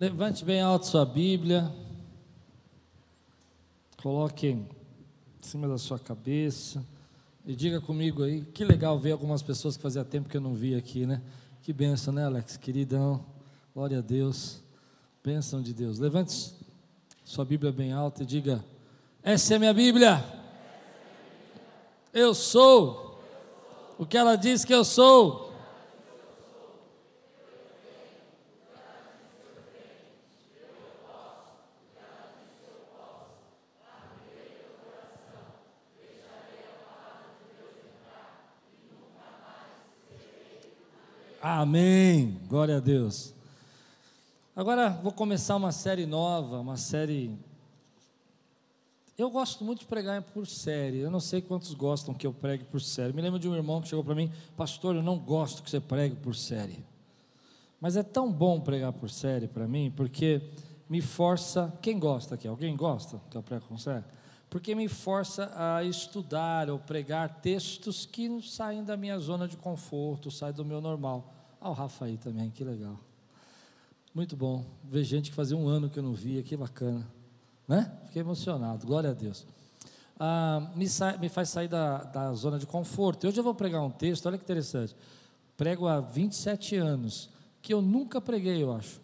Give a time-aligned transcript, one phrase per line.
[0.00, 1.74] Levante bem alto sua Bíblia.
[4.00, 4.68] Coloque em
[5.42, 6.86] cima da sua cabeça.
[7.44, 10.54] E diga comigo aí, que legal ver algumas pessoas que fazia tempo que eu não
[10.54, 11.20] vi aqui, né?
[11.62, 12.56] Que benção, né, Alex?
[12.56, 13.24] Queridão.
[13.74, 14.60] Glória a Deus.
[15.24, 15.98] Bênção de Deus.
[15.98, 16.54] Levante
[17.24, 18.64] sua Bíblia bem alta e diga:
[19.20, 20.24] Essa é minha Bíblia.
[22.14, 23.20] Eu sou
[23.98, 25.47] o que ela diz que eu sou.
[41.60, 42.38] Amém.
[42.46, 43.34] Glória a Deus.
[44.54, 47.36] Agora vou começar uma série nova, uma série.
[49.18, 50.98] Eu gosto muito de pregar por série.
[50.98, 53.12] Eu não sei quantos gostam que eu pregue por série.
[53.12, 55.80] Me lembro de um irmão que chegou para mim, pastor, eu não gosto que você
[55.80, 56.84] pregue por série.
[57.80, 60.40] Mas é tão bom pregar por série para mim, porque
[60.88, 61.76] me força.
[61.82, 62.46] Quem gosta aqui?
[62.46, 64.04] Alguém gosta que eu prego por série?
[64.48, 70.30] Porque me força a estudar ou pregar textos que saem da minha zona de conforto,
[70.30, 71.34] saem do meu normal.
[71.60, 72.98] Ah, o Rafa aí também, que legal.
[74.14, 74.64] Muito bom.
[74.84, 77.06] Ver gente que fazia um ano que eu não via, que bacana.
[77.66, 77.90] Né?
[78.06, 79.44] Fiquei emocionado, glória a Deus.
[80.18, 80.86] Ah, me,
[81.20, 83.26] me, faz sair da, da zona de conforto.
[83.26, 84.94] Hoje eu vou pregar um texto, olha que interessante.
[85.56, 87.28] Prego há 27 anos,
[87.60, 89.00] que eu nunca preguei, eu acho.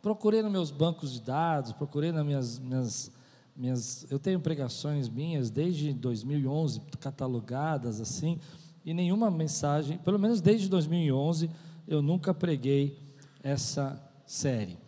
[0.00, 3.10] Procurei nos meus bancos de dados, procurei nas minhas, minhas,
[3.56, 4.06] minhas.
[4.08, 8.38] Eu tenho pregações minhas desde 2011, catalogadas assim,
[8.84, 11.50] e nenhuma mensagem, pelo menos desde 2011
[11.88, 12.98] eu nunca preguei
[13.42, 14.78] essa série,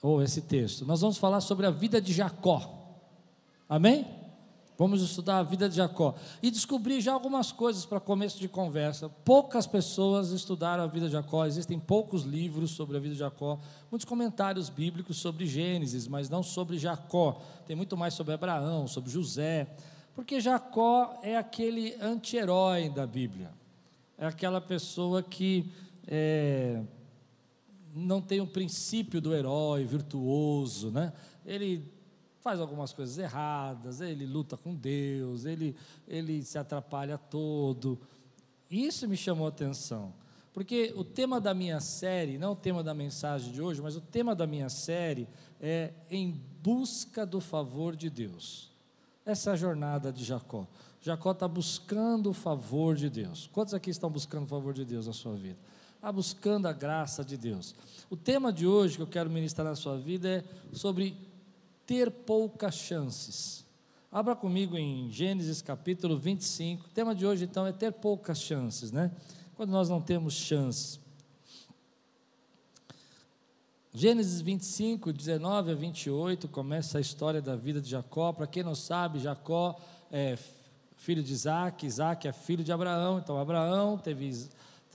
[0.00, 0.86] ou esse texto.
[0.86, 2.72] Nós vamos falar sobre a vida de Jacó.
[3.68, 4.06] Amém?
[4.78, 6.14] Vamos estudar a vida de Jacó.
[6.40, 9.08] E descobrir já algumas coisas para começo de conversa.
[9.08, 13.58] Poucas pessoas estudaram a vida de Jacó, existem poucos livros sobre a vida de Jacó,
[13.90, 17.40] muitos comentários bíblicos sobre Gênesis, mas não sobre Jacó.
[17.66, 19.66] Tem muito mais sobre Abraão, sobre José,
[20.14, 23.50] porque Jacó é aquele anti-herói da Bíblia.
[24.18, 25.70] É aquela pessoa que
[26.06, 26.82] é,
[27.94, 31.12] não tem um princípio do herói virtuoso, né?
[31.44, 31.90] Ele
[32.40, 35.74] faz algumas coisas erradas, ele luta com Deus, ele,
[36.06, 37.98] ele se atrapalha todo.
[38.70, 40.12] Isso me chamou a atenção,
[40.52, 44.00] porque o tema da minha série, não o tema da mensagem de hoje, mas o
[44.00, 45.26] tema da minha série
[45.60, 48.70] é em busca do favor de Deus.
[49.24, 50.68] Essa é a jornada de Jacó.
[51.00, 53.48] Jacó está buscando o favor de Deus.
[53.52, 55.58] Quantos aqui estão buscando o favor de Deus na sua vida?
[56.06, 57.74] A buscando a graça de Deus.
[58.08, 61.16] O tema de hoje que eu quero ministrar na sua vida é sobre
[61.84, 63.66] ter poucas chances.
[64.12, 66.86] Abra comigo em Gênesis capítulo 25.
[66.86, 69.10] O tema de hoje então é ter poucas chances, né?
[69.56, 71.00] Quando nós não temos chances.
[73.92, 78.32] Gênesis 25, 19 a 28, começa a história da vida de Jacó.
[78.32, 79.76] Para quem não sabe, Jacó
[80.12, 80.38] é
[80.94, 83.18] filho de Isaac, Isaac é filho de Abraão.
[83.18, 84.28] Então, Abraão teve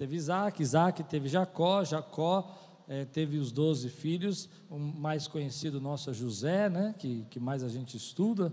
[0.01, 2.57] Teve Isaac, Isaac teve Jacó, Jacó
[2.87, 7.63] é, teve os doze filhos, o mais conhecido nosso é José, né, que, que mais
[7.63, 8.51] a gente estuda,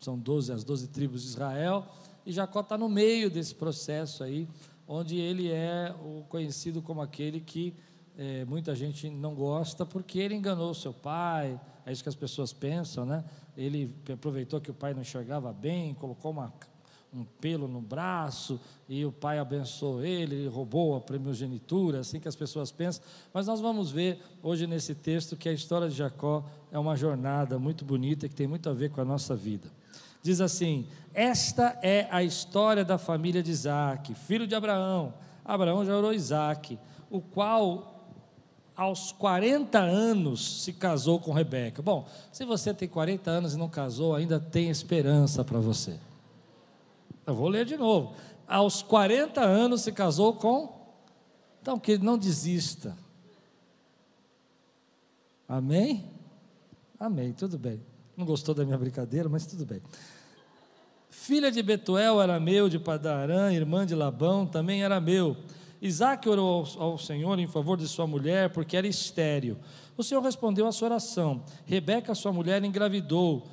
[0.00, 1.86] são doze as doze tribos de Israel,
[2.24, 4.48] e Jacó está no meio desse processo aí,
[4.88, 7.74] onde ele é o conhecido como aquele que
[8.16, 12.54] é, muita gente não gosta, porque ele enganou seu pai, é isso que as pessoas
[12.54, 13.22] pensam, né?
[13.54, 16.50] Ele aproveitou que o pai não enxergava bem, colocou uma
[17.12, 22.36] um pelo no braço e o pai abençoou ele, roubou a primogenitura, assim que as
[22.36, 23.02] pessoas pensam.
[23.32, 27.58] Mas nós vamos ver hoje nesse texto que a história de Jacó é uma jornada
[27.58, 29.68] muito bonita que tem muito a ver com a nossa vida.
[30.22, 35.14] Diz assim: Esta é a história da família de Isaac, filho de Abraão.
[35.44, 36.78] Abraão já orou Isaac,
[37.10, 37.96] o qual
[38.76, 41.82] aos 40 anos se casou com Rebeca.
[41.82, 45.98] Bom, se você tem 40 anos e não casou, ainda tem esperança para você.
[47.30, 48.14] Eu vou ler de novo.
[48.46, 50.80] Aos 40 anos se casou com.
[51.62, 52.96] Então, que não desista.
[55.48, 56.10] Amém?
[56.98, 57.80] Amém, tudo bem.
[58.16, 59.80] Não gostou da minha brincadeira, mas tudo bem.
[61.08, 65.36] Filha de Betuel era meu, de Padarã, irmã de Labão, também era meu.
[65.80, 69.56] Isaac orou ao Senhor em favor de sua mulher, porque era estéril.
[69.96, 71.44] O Senhor respondeu à sua oração.
[71.64, 73.46] Rebeca, sua mulher, engravidou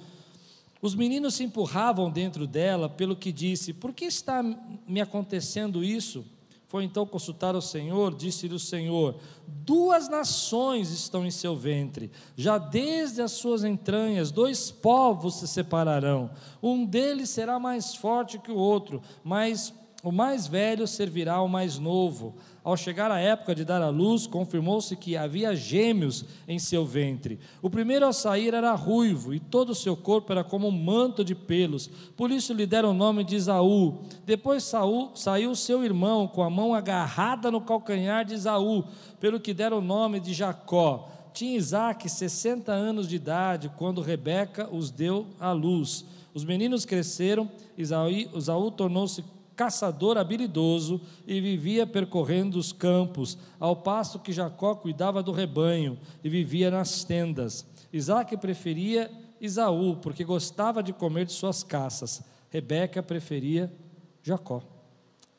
[0.82, 4.44] os meninos se empurravam dentro dela, pelo que disse: Por que está
[4.88, 6.26] me acontecendo isso?
[6.68, 9.16] Foi então consultar o Senhor, disse-lhe o Senhor:
[9.48, 16.30] Duas nações estão em seu ventre, já desde as suas entranhas, dois povos se separarão.
[16.62, 19.74] Um deles será mais forte que o outro, mas
[20.04, 22.36] o mais velho servirá ao mais novo.
[22.68, 27.40] Ao chegar a época de dar à luz, confirmou-se que havia gêmeos em seu ventre.
[27.62, 31.24] O primeiro a sair era ruivo, e todo o seu corpo era como um manto
[31.24, 31.88] de pelos.
[32.18, 34.00] Por isso lhe deram o nome de Isaú.
[34.26, 38.84] Depois Saul, saiu seu irmão, com a mão agarrada no calcanhar de Isaú,
[39.18, 41.08] pelo que deram o nome de Jacó.
[41.34, 46.04] Tinha Isaac 60 anos de idade quando Rebeca os deu à luz.
[46.34, 49.24] Os meninos cresceram, Isaú, Isaú tornou-se
[49.58, 56.30] caçador habilidoso e vivia percorrendo os campos, ao passo que Jacó cuidava do rebanho e
[56.30, 57.66] vivia nas tendas.
[57.92, 59.12] Isaac preferia
[59.42, 62.22] Isaú, porque gostava de comer de suas caças.
[62.52, 63.74] Rebeca preferia
[64.22, 64.62] Jacó.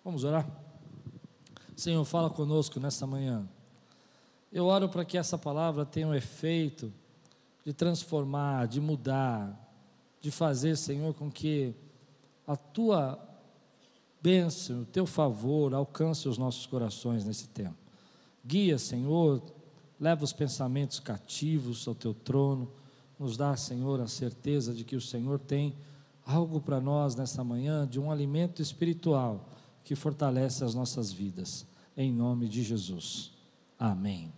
[0.04, 0.50] Vamos orar?
[1.76, 3.48] Senhor, fala conosco nesta manhã.
[4.52, 6.92] Eu oro para que essa palavra tenha um efeito
[7.64, 9.56] de transformar, de mudar,
[10.20, 11.72] de fazer, Senhor, com que
[12.46, 13.27] a tua
[14.20, 17.76] bênção, o teu favor alcance os nossos corações nesse tempo.
[18.44, 19.42] Guia, Senhor,
[19.98, 22.70] leva os pensamentos cativos ao teu trono,
[23.18, 25.74] nos dá, Senhor, a certeza de que o Senhor tem
[26.24, 29.48] algo para nós nessa manhã, de um alimento espiritual
[29.82, 31.66] que fortalece as nossas vidas.
[31.96, 33.32] Em nome de Jesus.
[33.78, 34.32] Amém.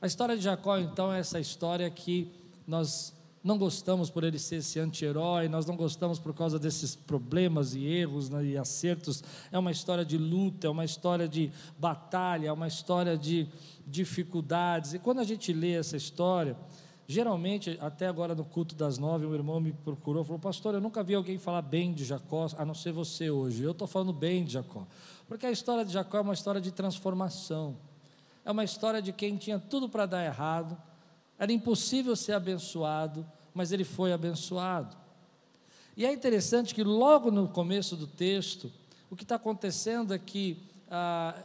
[0.00, 2.30] A história de Jacó, então, é essa história que
[2.66, 7.74] nós não gostamos por ele ser esse anti-herói, nós não gostamos por causa desses problemas
[7.74, 9.22] e erros né, e acertos.
[9.52, 13.46] É uma história de luta, é uma história de batalha, é uma história de
[13.86, 14.94] dificuldades.
[14.94, 16.56] E quando a gente lê essa história,
[17.06, 21.02] geralmente, até agora no culto das nove, um irmão me procurou falou: Pastor, eu nunca
[21.02, 23.62] vi alguém falar bem de Jacó, a não ser você hoje.
[23.62, 24.86] Eu estou falando bem de Jacó,
[25.28, 27.76] porque a história de Jacó é uma história de transformação.
[28.42, 30.76] É uma história de quem tinha tudo para dar errado,
[31.38, 34.96] era impossível ser abençoado, mas ele foi abençoado.
[35.96, 38.70] E é interessante que logo no começo do texto,
[39.08, 40.58] o que está acontecendo é que
[40.90, 41.36] a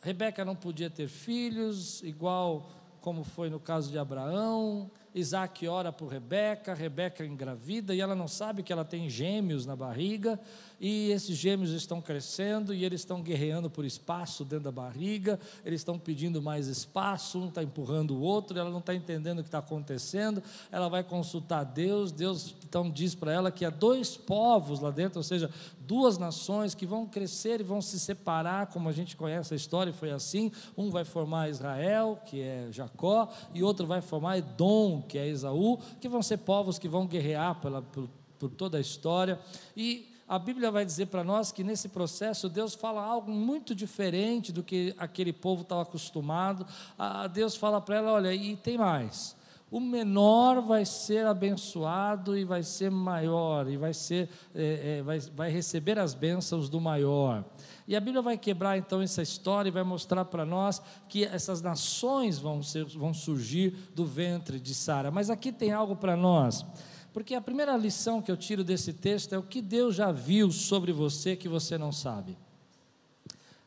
[0.00, 2.68] Rebeca não podia ter filhos, igual
[3.00, 8.26] como foi no caso de Abraão, Isaac ora por Rebeca, Rebeca engravida e ela não
[8.26, 10.40] sabe que ela tem gêmeos na barriga,
[10.82, 15.80] e esses gêmeos estão crescendo e eles estão guerreando por espaço dentro da barriga, eles
[15.80, 19.48] estão pedindo mais espaço, um está empurrando o outro, ela não está entendendo o que
[19.48, 20.42] está acontecendo,
[20.72, 25.20] ela vai consultar Deus, Deus então diz para ela que há dois povos lá dentro,
[25.20, 25.48] ou seja,
[25.86, 29.92] duas nações que vão crescer e vão se separar, como a gente conhece a história,
[29.92, 35.16] foi assim, um vai formar Israel, que é Jacó, e outro vai formar Edom, que
[35.16, 39.38] é Esaú, que vão ser povos que vão guerrear pela, por, por toda a história,
[39.76, 44.52] e a Bíblia vai dizer para nós que nesse processo Deus fala algo muito diferente
[44.52, 46.66] do que aquele povo estava acostumado.
[46.98, 49.36] A Deus fala para ela: olha, e tem mais.
[49.72, 55.18] O menor vai ser abençoado e vai ser maior, e vai, ser, é, é, vai,
[55.18, 57.42] vai receber as bênçãos do maior.
[57.88, 61.62] E a Bíblia vai quebrar então essa história e vai mostrar para nós que essas
[61.62, 65.10] nações vão, ser, vão surgir do ventre de Sara.
[65.10, 66.66] Mas aqui tem algo para nós.
[67.12, 70.50] Porque a primeira lição que eu tiro desse texto é o que Deus já viu
[70.50, 72.38] sobre você que você não sabe.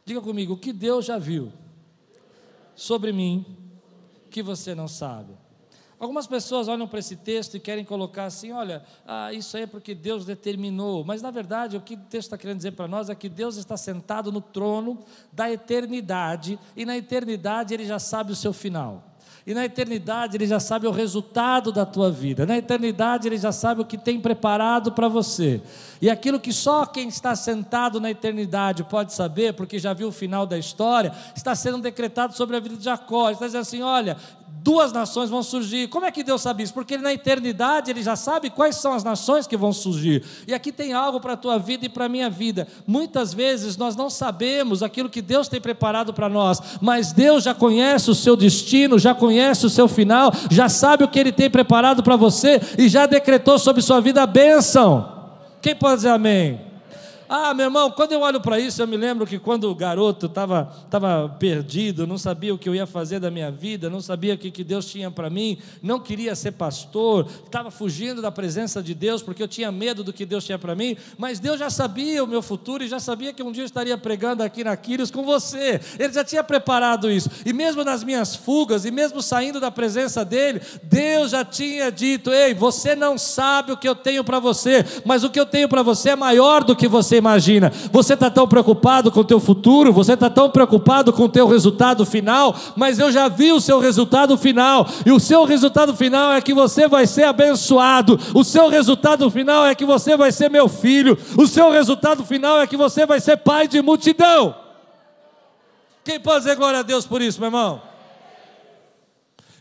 [0.03, 1.51] Diga comigo, o que Deus já viu
[2.75, 3.45] sobre mim
[4.29, 5.33] que você não sabe.
[5.97, 9.67] Algumas pessoas olham para esse texto e querem colocar assim: olha, ah, isso aí é
[9.67, 11.05] porque Deus determinou.
[11.05, 13.55] Mas na verdade, o que o texto está querendo dizer para nós é que Deus
[13.55, 19.14] está sentado no trono da eternidade e na eternidade ele já sabe o seu final.
[19.47, 22.47] E na eternidade ele já sabe o resultado da tua vida.
[22.47, 25.61] Na eternidade ele já sabe o que tem preparado para você.
[26.01, 30.11] E aquilo que só quem está sentado na eternidade pode saber, porque já viu o
[30.11, 33.25] final da história, está sendo decretado sobre a vida de Jacó.
[33.25, 34.17] Ele está dizendo assim: olha,
[34.63, 35.87] duas nações vão surgir.
[35.87, 36.73] Como é que Deus sabe isso?
[36.73, 40.23] Porque ele, na eternidade ele já sabe quais são as nações que vão surgir.
[40.47, 42.67] E aqui tem algo para a tua vida e para a minha vida.
[42.87, 47.53] Muitas vezes nós não sabemos aquilo que Deus tem preparado para nós, mas Deus já
[47.53, 51.49] conhece o seu destino, já conhece o seu final, já sabe o que ele tem
[51.49, 55.13] preparado para você e já decretou sobre sua vida a bênção.
[55.61, 56.74] Quem pode dizer amém?
[57.27, 60.27] Ah, meu irmão, quando eu olho para isso, eu me lembro que quando o garoto
[60.27, 64.35] estava tava perdido, não sabia o que eu ia fazer da minha vida, não sabia
[64.35, 68.81] o que, que Deus tinha para mim, não queria ser pastor, estava fugindo da presença
[68.81, 71.69] de Deus porque eu tinha medo do que Deus tinha para mim, mas Deus já
[71.69, 74.77] sabia o meu futuro e já sabia que um dia eu estaria pregando aqui na
[74.77, 79.21] Quírios com você, Ele já tinha preparado isso, e mesmo nas minhas fugas, e mesmo
[79.21, 83.95] saindo da presença dEle, Deus já tinha dito: ei, você não sabe o que eu
[83.95, 87.14] tenho para você, mas o que eu tenho para você é maior do que você
[87.15, 87.71] você imagina.
[87.91, 91.47] Você está tão preocupado com o teu futuro, você está tão preocupado com o teu
[91.47, 96.33] resultado final, mas eu já vi o seu resultado final, e o seu resultado final
[96.33, 100.49] é que você vai ser abençoado, o seu resultado final é que você vai ser
[100.49, 104.55] meu filho, o seu resultado final é que você vai ser pai de multidão.
[106.03, 107.94] Quem pode dizer glória a Deus por isso, meu irmão?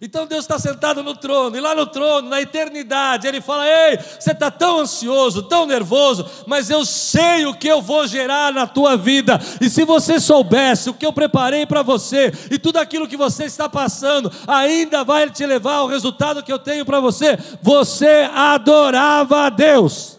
[0.04, 3.96] Então Deus está sentado no trono, e lá no trono, na eternidade, Ele fala: Ei,
[3.96, 8.66] você está tão ansioso, tão nervoso, mas eu sei o que eu vou gerar na
[8.66, 13.08] tua vida, e se você soubesse o que eu preparei para você, e tudo aquilo
[13.08, 17.38] que você está passando, ainda vai te levar ao resultado que eu tenho para você,
[17.62, 20.18] você adorava a Deus.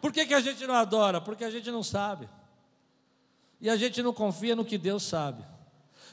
[0.00, 1.20] Por que, que a gente não adora?
[1.20, 2.28] Porque a gente não sabe,
[3.60, 5.55] e a gente não confia no que Deus sabe.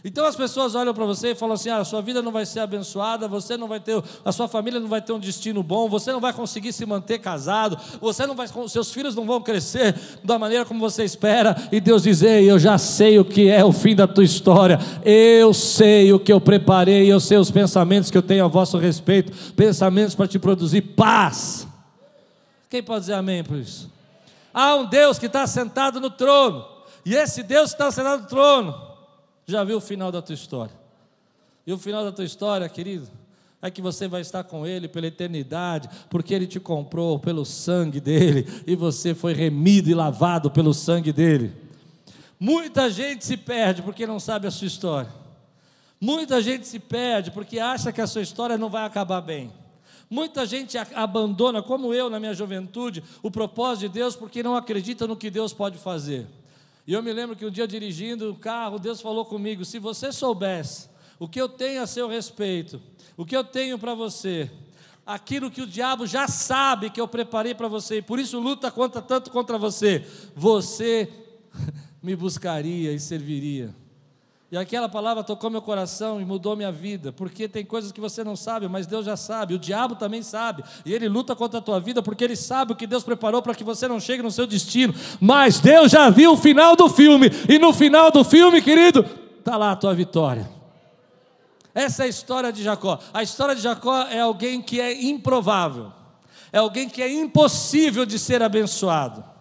[0.05, 2.45] Então as pessoas olham para você e falam assim: ah, a sua vida não vai
[2.45, 5.87] ser abençoada, você não vai ter, a sua família não vai ter um destino bom,
[5.87, 9.95] você não vai conseguir se manter casado, você não vai, seus filhos não vão crescer
[10.21, 11.55] da maneira como você espera.
[11.71, 14.77] E Deus diz: Ei, eu já sei o que é o fim da tua história,
[15.05, 18.77] eu sei o que eu preparei, eu sei os pensamentos que eu tenho a vosso
[18.77, 21.65] respeito, pensamentos para te produzir paz.
[22.69, 23.89] Quem pode dizer amém por isso?
[24.53, 26.65] Há um Deus que está sentado no trono,
[27.05, 28.92] e esse Deus que está sentado no trono
[29.45, 30.73] já viu o final da tua história?
[31.65, 33.07] E o final da tua história, querido,
[33.61, 38.01] é que você vai estar com Ele pela eternidade, porque Ele te comprou pelo sangue
[38.01, 41.53] dele e você foi remido e lavado pelo sangue dele.
[42.37, 45.09] Muita gente se perde porque não sabe a sua história.
[45.99, 49.49] Muita gente se perde porque acha que a sua história não vai acabar bem.
[50.09, 55.07] Muita gente abandona, como eu na minha juventude, o propósito de Deus porque não acredita
[55.07, 56.27] no que Deus pode fazer.
[56.85, 60.11] E eu me lembro que um dia dirigindo o carro, Deus falou comigo: se você
[60.11, 62.81] soubesse o que eu tenho a seu respeito,
[63.15, 64.51] o que eu tenho para você,
[65.05, 68.69] aquilo que o diabo já sabe que eu preparei para você, e por isso luta
[68.69, 71.09] contra tanto contra você, você
[72.03, 73.82] me buscaria e serviria.
[74.53, 78.23] E aquela palavra tocou meu coração e mudou minha vida, porque tem coisas que você
[78.23, 81.61] não sabe, mas Deus já sabe, o diabo também sabe, e ele luta contra a
[81.61, 84.29] tua vida porque ele sabe o que Deus preparou para que você não chegue no
[84.29, 84.93] seu destino.
[85.19, 89.03] Mas Deus já viu o final do filme, e no final do filme, querido,
[89.39, 90.47] está lá a tua vitória.
[91.73, 92.99] Essa é a história de Jacó.
[93.11, 95.91] A história de Jacó é alguém que é improvável,
[96.51, 99.32] é alguém que é impossível de ser abençoado.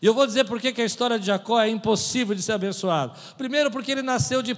[0.00, 3.12] E eu vou dizer por que a história de Jacó é impossível de ser abençoado.
[3.36, 4.56] Primeiro, porque ele nasceu de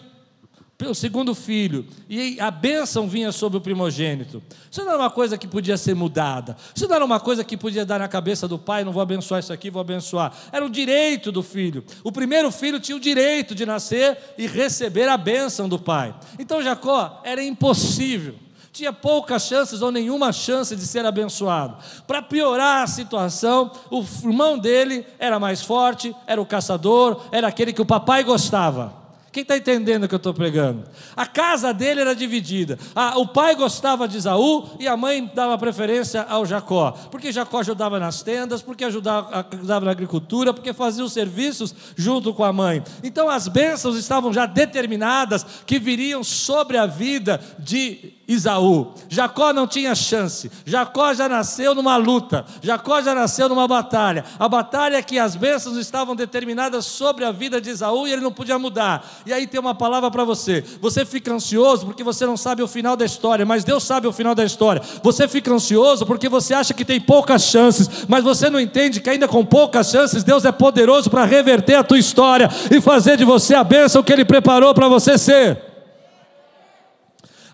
[0.89, 4.43] o segundo filho, e a bênção vinha sobre o primogênito.
[4.71, 6.57] Isso não era uma coisa que podia ser mudada.
[6.75, 9.41] Isso não era uma coisa que podia dar na cabeça do pai, não vou abençoar
[9.41, 10.33] isso aqui, vou abençoar.
[10.53, 11.85] Era o direito do filho.
[12.03, 16.15] O primeiro filho tinha o direito de nascer e receber a bênção do pai.
[16.39, 18.35] Então Jacó era impossível
[18.73, 21.77] tinha poucas chances ou nenhuma chance de ser abençoado.
[22.07, 27.73] Para piorar a situação, o irmão dele era mais forte, era o caçador, era aquele
[27.73, 29.01] que o papai gostava.
[29.33, 30.83] Quem está entendendo o que eu estou pregando?
[31.17, 32.77] A casa dele era dividida.
[33.17, 36.91] o pai gostava de Isaú e a mãe dava preferência ao Jacó.
[37.13, 42.35] Porque Jacó ajudava nas tendas, porque ajudava, ajudava na agricultura, porque fazia os serviços junto
[42.35, 42.83] com a mãe.
[43.05, 48.93] Então as bênçãos estavam já determinadas que viriam sobre a vida de Isaú.
[49.09, 50.49] Jacó não tinha chance.
[50.65, 52.45] Jacó já nasceu numa luta.
[52.63, 54.25] Jacó já nasceu numa batalha.
[54.39, 58.23] A batalha é que as bênçãos estavam determinadas sobre a vida de Isaú e ele
[58.23, 59.05] não podia mudar.
[59.27, 60.65] E aí tem uma palavra para você.
[60.81, 64.13] Você fica ansioso porque você não sabe o final da história, mas Deus sabe o
[64.13, 64.81] final da história.
[65.03, 69.11] Você fica ansioso porque você acha que tem poucas chances, mas você não entende que
[69.11, 73.25] ainda com poucas chances Deus é poderoso para reverter a tua história e fazer de
[73.25, 75.70] você a bênção que ele preparou para você ser.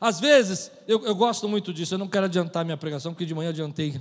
[0.00, 3.34] Às vezes, eu, eu gosto muito disso, eu não quero adiantar minha pregação, porque de
[3.34, 4.00] manhã adiantei.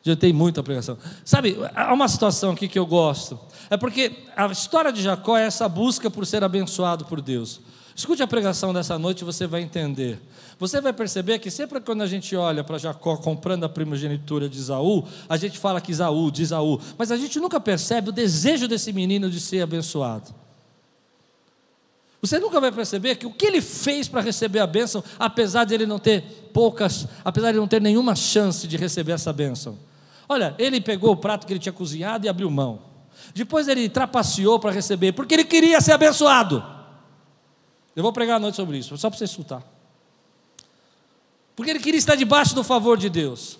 [0.00, 0.96] Adiantei muito a pregação.
[1.24, 3.38] Sabe, há uma situação aqui que eu gosto.
[3.68, 7.60] É porque a história de Jacó é essa busca por ser abençoado por Deus.
[7.94, 10.18] Escute a pregação dessa noite e você vai entender.
[10.58, 14.56] Você vai perceber que sempre quando a gente olha para Jacó comprando a primogenitura de
[14.56, 18.66] Isaú, a gente fala que Isaú, de Isaú, mas a gente nunca percebe o desejo
[18.66, 20.34] desse menino de ser abençoado.
[22.22, 25.72] Você nunca vai perceber que o que ele fez para receber a bênção, apesar de
[25.72, 29.78] ele não ter poucas, apesar de não ter nenhuma chance de receber essa bênção.
[30.28, 32.82] Olha, ele pegou o prato que ele tinha cozinhado e abriu mão.
[33.34, 36.62] Depois ele trapaceou para receber, porque ele queria ser abençoado.
[37.96, 39.62] Eu vou pregar a noite sobre isso, só para você escutar.
[41.56, 43.58] Porque ele queria estar debaixo do favor de Deus.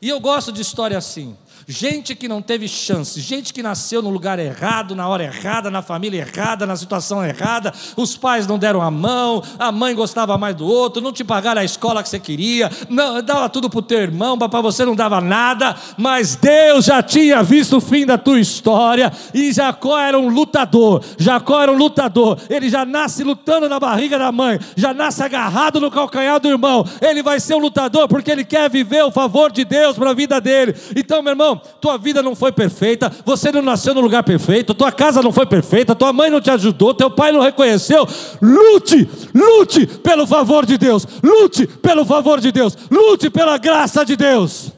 [0.00, 4.10] E eu gosto de história assim gente que não teve chance, gente que nasceu no
[4.10, 8.82] lugar errado, na hora errada, na família errada, na situação errada, os pais não deram
[8.82, 12.18] a mão, a mãe gostava mais do outro, não te pagaram a escola que você
[12.18, 16.86] queria, não, dava tudo para o teu irmão, para você não dava nada, mas Deus
[16.86, 21.72] já tinha visto o fim da tua história, e Jacó era um lutador, Jacó era
[21.72, 26.40] um lutador, ele já nasce lutando na barriga da mãe, já nasce agarrado no calcanhar
[26.40, 29.96] do irmão, ele vai ser um lutador porque ele quer viver o favor de Deus
[29.96, 30.74] para a vida dele.
[30.96, 34.74] Então, meu irmão, Irmão, tua vida não foi perfeita, você não nasceu no lugar perfeito,
[34.74, 38.06] tua casa não foi perfeita, tua mãe não te ajudou, teu pai não reconheceu.
[38.40, 44.16] Lute, lute pelo favor de Deus, lute pelo favor de Deus, lute pela graça de
[44.16, 44.72] Deus.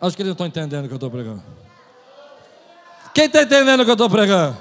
[0.00, 1.42] Acho que eles não estão entendendo o que eu estou pregando.
[3.14, 4.56] Quem está entendendo o que eu estou pregando?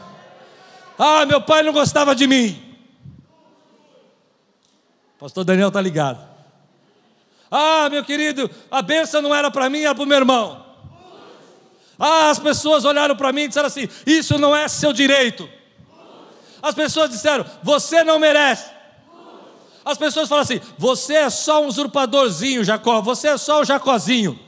[0.99, 2.61] Ah, meu pai não gostava de mim.
[5.17, 6.30] Pastor Daniel está ligado.
[7.51, 10.65] Ah, meu querido, a benção não era para mim, era para o meu irmão.
[11.99, 15.47] Ah, as pessoas olharam para mim e disseram assim: Isso não é seu direito.
[16.61, 18.71] As pessoas disseram: Você não merece.
[19.83, 23.01] As pessoas falam assim: Você é só um usurpadorzinho, Jacó.
[23.01, 24.39] Você é só o Jacozinho.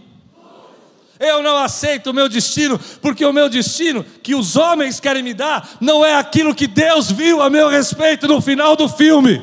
[1.20, 5.34] Eu não aceito o meu destino, porque o meu destino que os homens querem me
[5.34, 9.42] dar não é aquilo que Deus viu a meu respeito no final do filme.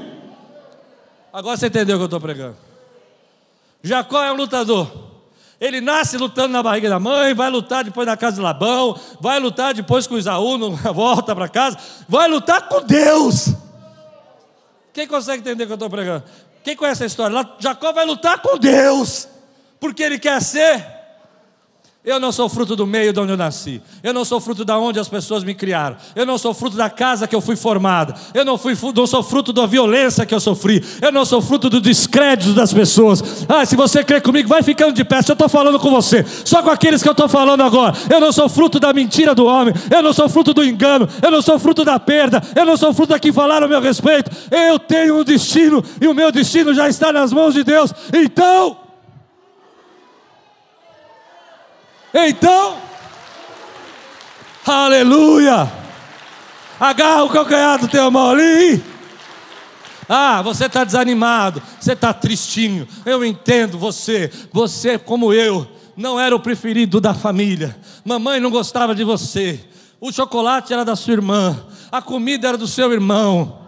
[1.33, 2.70] Agora você entendeu o que eu estou pregando.
[3.83, 4.91] Jacó é um lutador.
[5.61, 9.39] Ele nasce lutando na barriga da mãe, vai lutar depois na casa de Labão, vai
[9.39, 11.77] lutar depois com Isaú, na volta para casa,
[12.09, 13.51] vai lutar com Deus.
[14.93, 16.25] Quem consegue entender o que eu estou pregando?
[16.65, 17.49] Quem conhece a história?
[17.59, 19.29] Jacó vai lutar com Deus,
[19.79, 21.00] porque ele quer ser
[22.03, 23.83] eu não sou fruto do meio de onde eu nasci.
[24.03, 25.99] Eu não sou fruto da onde as pessoas me criaram.
[26.17, 28.15] Eu não sou fruto da casa que eu fui formado.
[28.33, 30.83] Eu não, fui, não sou fruto da violência que eu sofri.
[31.03, 33.45] Eu não sou fruto do descrédito das pessoas.
[33.47, 35.21] Ah, se você crê comigo, vai ficando de pé.
[35.21, 37.95] Se eu estou falando com você, só com aqueles que eu estou falando agora.
[38.09, 39.75] Eu não sou fruto da mentira do homem.
[39.91, 41.07] Eu não sou fruto do engano.
[41.21, 42.43] Eu não sou fruto da perda.
[42.57, 44.31] Eu não sou fruto da que falaram a meu respeito.
[44.51, 47.93] Eu tenho um destino e o meu destino já está nas mãos de Deus.
[48.11, 48.80] Então.
[52.13, 52.79] Então,
[54.67, 55.71] aleluia.
[56.79, 58.83] Agarra o calcanhar do teu irmão ali.
[60.09, 62.89] Ah, você está desanimado, você está tristinho.
[63.07, 64.31] Eu entendo você.
[64.53, 67.79] Você, como eu, não era o preferido da família.
[68.05, 69.61] Mamãe não gostava de você.
[70.01, 71.65] O chocolate era da sua irmã.
[71.93, 73.60] A comida era do seu irmão.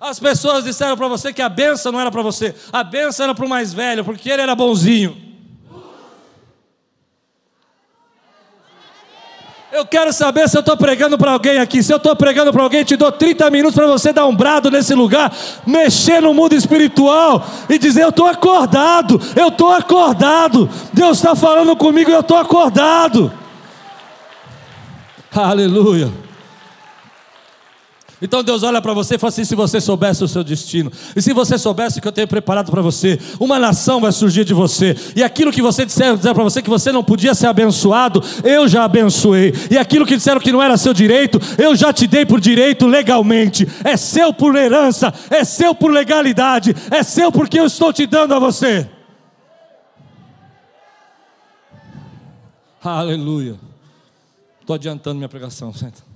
[0.00, 3.34] As pessoas disseram para você que a benção não era para você, a benção era
[3.34, 5.30] para o mais velho, porque ele era bonzinho.
[9.72, 11.80] Eu quero saber se eu estou pregando para alguém aqui.
[11.80, 14.68] Se eu estou pregando para alguém, te dou 30 minutos para você dar um brado
[14.68, 15.32] nesse lugar,
[15.64, 20.68] mexer no mundo espiritual e dizer: Eu estou acordado, eu estou acordado.
[20.92, 23.32] Deus está falando comigo, eu estou acordado.
[25.32, 26.29] Aleluia.
[28.22, 31.22] Então Deus olha para você e fala assim: se você soubesse o seu destino, e
[31.22, 34.52] se você soubesse o que eu tenho preparado para você, uma nação vai surgir de
[34.52, 38.22] você, e aquilo que você disser, disser para você que você não podia ser abençoado,
[38.44, 42.06] eu já abençoei, e aquilo que disseram que não era seu direito, eu já te
[42.06, 47.58] dei por direito legalmente, é seu por herança, é seu por legalidade, é seu porque
[47.58, 48.88] eu estou te dando a você.
[52.82, 53.56] Aleluia.
[54.60, 56.09] Estou adiantando minha pregação, senta.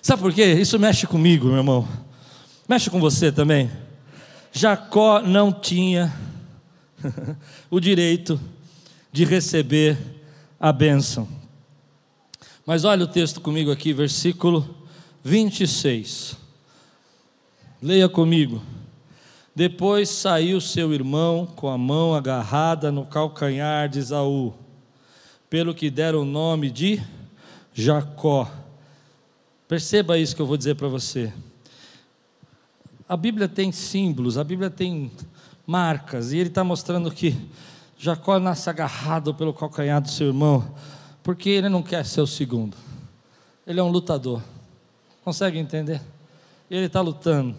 [0.00, 0.54] Sabe por quê?
[0.54, 1.88] Isso mexe comigo, meu irmão.
[2.68, 3.70] Mexe com você também.
[4.52, 6.14] Jacó não tinha
[7.70, 8.40] o direito
[9.12, 9.98] de receber
[10.58, 11.28] a bênção.
[12.64, 14.76] Mas olha o texto comigo aqui, versículo
[15.24, 16.36] 26.
[17.82, 18.62] Leia comigo.
[19.54, 24.54] Depois saiu seu irmão com a mão agarrada no calcanhar de Esaú,
[25.50, 27.02] pelo que deram o nome de
[27.74, 28.48] Jacó
[29.68, 31.30] Perceba isso que eu vou dizer para você.
[33.06, 35.12] A Bíblia tem símbolos, a Bíblia tem
[35.66, 37.36] marcas, e ele está mostrando que
[37.98, 40.74] Jacó nasce agarrado pelo calcanhar do seu irmão,
[41.22, 42.74] porque ele não quer ser o segundo.
[43.66, 44.42] Ele é um lutador.
[45.22, 46.00] Consegue entender?
[46.70, 47.54] Ele está lutando.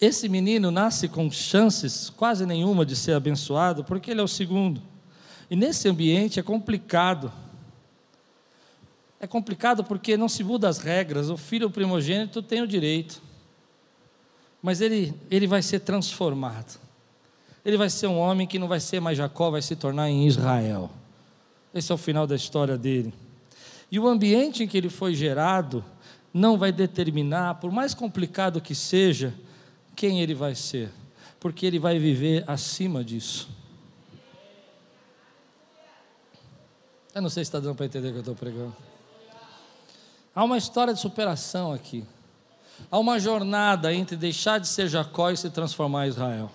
[0.00, 4.80] Esse menino nasce com chances quase nenhuma de ser abençoado, porque ele é o segundo.
[5.50, 7.30] E nesse ambiente é complicado.
[9.20, 11.28] É complicado porque não se muda as regras.
[11.28, 13.20] O filho primogênito tem o direito,
[14.62, 16.80] mas ele, ele vai ser transformado.
[17.62, 20.26] Ele vai ser um homem que não vai ser mais Jacó, vai se tornar em
[20.26, 20.90] Israel.
[21.74, 23.12] Esse é o final da história dele.
[23.90, 25.84] E o ambiente em que ele foi gerado
[26.32, 29.34] não vai determinar, por mais complicado que seja,
[29.94, 30.90] quem ele vai ser,
[31.38, 33.50] porque ele vai viver acima disso.
[37.14, 38.89] Eu não sei se está dando para entender o que eu estou pregando.
[40.40, 42.02] Há uma história de superação aqui.
[42.90, 46.50] Há uma jornada entre deixar de ser Jacó e se transformar em Israel.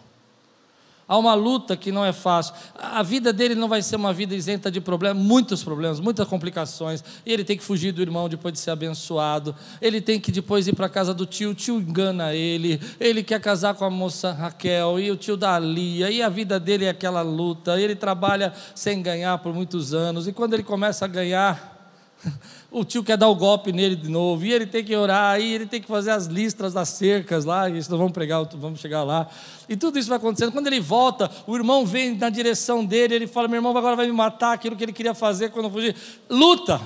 [1.08, 2.56] Há uma luta que não é fácil.
[2.74, 7.04] A vida dele não vai ser uma vida isenta de problemas, muitos problemas, muitas complicações.
[7.24, 9.56] E ele tem que fugir do irmão depois de ser abençoado.
[9.80, 12.82] Ele tem que depois ir para a casa do tio, o tio engana ele.
[13.00, 16.10] Ele quer casar com a moça Raquel e o tio da Lia.
[16.10, 17.80] E a vida dele é aquela luta.
[17.80, 20.28] Ele trabalha sem ganhar por muitos anos.
[20.28, 21.75] E quando ele começa a ganhar,
[22.72, 25.54] o tio quer dar o golpe nele de novo, e ele tem que orar, e
[25.54, 29.04] ele tem que fazer as listras das cercas lá, e nós vamos pregar, vamos chegar
[29.04, 29.28] lá.
[29.68, 30.52] E tudo isso vai acontecendo.
[30.52, 34.06] Quando ele volta, o irmão vem na direção dele, ele fala: Meu irmão agora vai
[34.06, 35.96] me matar aquilo que ele queria fazer quando eu fugir.
[36.30, 36.82] Luta!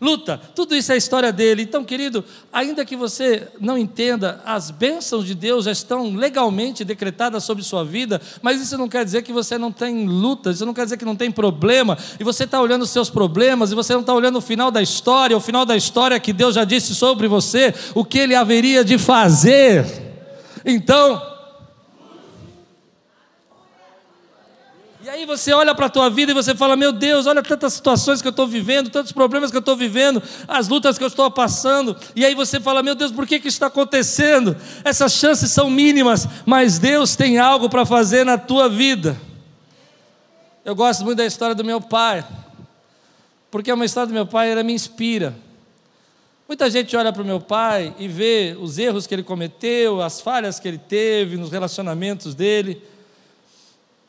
[0.00, 0.40] Luta.
[0.54, 1.62] Tudo isso é a história dele.
[1.62, 7.44] Então, querido, ainda que você não entenda, as bênçãos de Deus já estão legalmente decretadas
[7.44, 10.74] sobre sua vida, mas isso não quer dizer que você não tem luta, isso não
[10.74, 13.92] quer dizer que não tem problema, e você está olhando os seus problemas, e você
[13.92, 16.94] não está olhando o final da história, o final da história que Deus já disse
[16.94, 19.84] sobre você, o que ele haveria de fazer.
[20.64, 21.37] Então,
[25.08, 27.72] E aí você olha para a tua vida e você fala: Meu Deus, olha tantas
[27.72, 31.08] situações que eu estou vivendo, tantos problemas que eu estou vivendo, as lutas que eu
[31.08, 31.96] estou passando.
[32.14, 34.54] E aí você fala: Meu Deus, por que, que isso está acontecendo?
[34.84, 39.18] Essas chances são mínimas, mas Deus tem algo para fazer na tua vida.
[40.62, 42.22] Eu gosto muito da história do meu pai,
[43.50, 45.34] porque uma história do meu pai, ela me inspira.
[46.46, 50.20] Muita gente olha para o meu pai e vê os erros que ele cometeu, as
[50.20, 52.82] falhas que ele teve nos relacionamentos dele.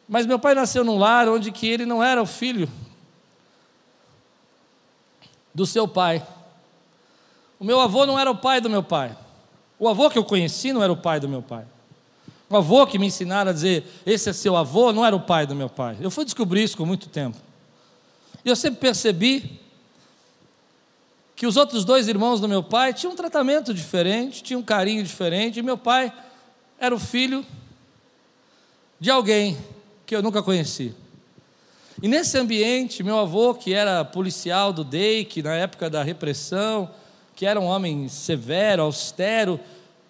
[0.10, 2.68] Mas meu pai nasceu num lar onde que ele não era o filho
[5.54, 6.26] do seu pai.
[7.60, 9.16] O meu avô não era o pai do meu pai.
[9.78, 11.64] O avô que eu conheci não era o pai do meu pai.
[12.50, 15.46] O avô que me ensinaram a dizer, esse é seu avô, não era o pai
[15.46, 15.96] do meu pai.
[16.02, 17.38] Eu fui descobrir isso com muito tempo.
[18.44, 19.62] E eu sempre percebi
[21.36, 25.04] que os outros dois irmãos do meu pai tinham um tratamento diferente, tinham um carinho
[25.04, 26.12] diferente, e meu pai
[26.80, 27.46] era o filho
[29.00, 29.56] de alguém
[30.10, 30.92] que eu nunca conheci.
[32.02, 36.90] E nesse ambiente, meu avô, que era policial do DEIC, na época da repressão,
[37.36, 39.60] que era um homem severo, austero,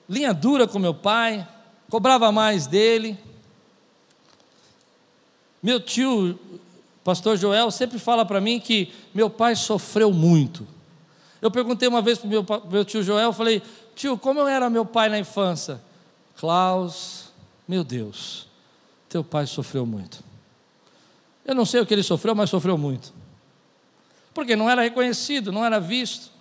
[0.08, 1.46] linha dura com meu pai,
[1.90, 3.20] cobrava mais dele.
[5.62, 6.40] Meu tio,
[7.04, 10.66] pastor Joel, sempre fala para mim que meu pai sofreu muito.
[11.42, 13.62] Eu perguntei uma vez para o meu, meu tio Joel, falei,
[13.98, 15.82] tio, como eu era meu pai na infância?
[16.38, 17.34] Klaus,
[17.68, 18.49] meu Deus,
[19.10, 20.24] teu pai sofreu muito.
[21.44, 23.12] Eu não sei o que ele sofreu, mas sofreu muito.
[24.34, 26.32] Porque não era reconhecido, não era visto.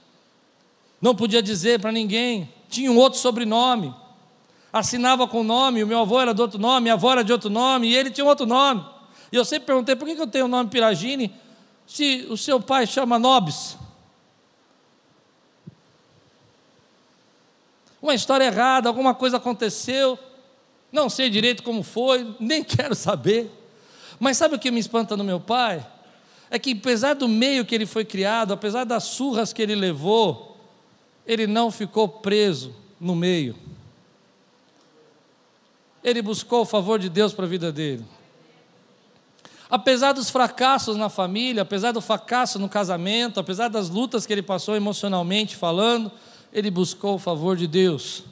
[1.01, 2.53] Não podia dizer para ninguém.
[2.69, 3.95] Tinha um outro sobrenome.
[4.71, 7.33] Assinava com o nome, o meu avô era de outro nome, minha avó era de
[7.33, 8.85] outro nome, e ele tinha outro nome.
[9.33, 11.35] E eu sempre perguntei, por que eu tenho o nome Piragine
[11.87, 13.79] se o seu pai chama Nobis?
[18.01, 20.19] Uma história errada, alguma coisa aconteceu.
[20.91, 23.51] Não sei direito como foi, nem quero saber.
[24.19, 25.87] Mas sabe o que me espanta no meu pai?
[26.51, 30.57] É que apesar do meio que ele foi criado, apesar das surras que ele levou,
[31.27, 33.55] ele não ficou preso no meio.
[36.03, 38.05] Ele buscou o favor de Deus para a vida dele.
[39.71, 44.43] Apesar dos fracassos na família, apesar do fracasso no casamento, apesar das lutas que ele
[44.43, 46.11] passou emocionalmente falando,
[46.51, 48.25] ele buscou o favor de Deus.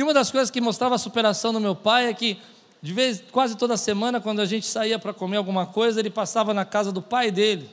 [0.00, 2.38] E uma das coisas que mostrava a superação do meu pai é que,
[2.80, 6.54] de vez, quase toda semana, quando a gente saía para comer alguma coisa, ele passava
[6.54, 7.68] na casa do pai dele,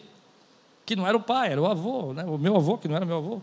[0.86, 2.26] que não era o pai, era o avô, né?
[2.26, 3.42] o meu avô, que não era meu avô.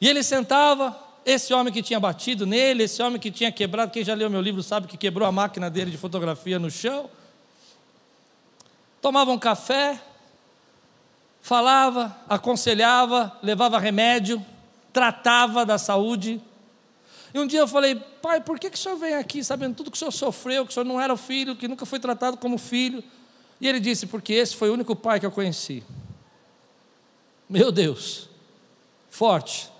[0.00, 4.02] E ele sentava, esse homem que tinha batido nele, esse homem que tinha quebrado, quem
[4.02, 7.10] já leu meu livro sabe que quebrou a máquina dele de fotografia no chão.
[9.02, 10.00] Tomava um café,
[11.42, 14.42] falava, aconselhava, levava remédio,
[14.94, 16.40] tratava da saúde
[17.32, 19.90] e um dia eu falei, pai, por que, que o senhor vem aqui sabendo tudo
[19.90, 22.58] que o senhor sofreu, que o senhor não era filho, que nunca foi tratado como
[22.58, 23.02] filho?
[23.60, 25.82] E ele disse, porque esse foi o único pai que eu conheci.
[27.48, 28.28] Meu Deus,
[29.08, 29.70] forte.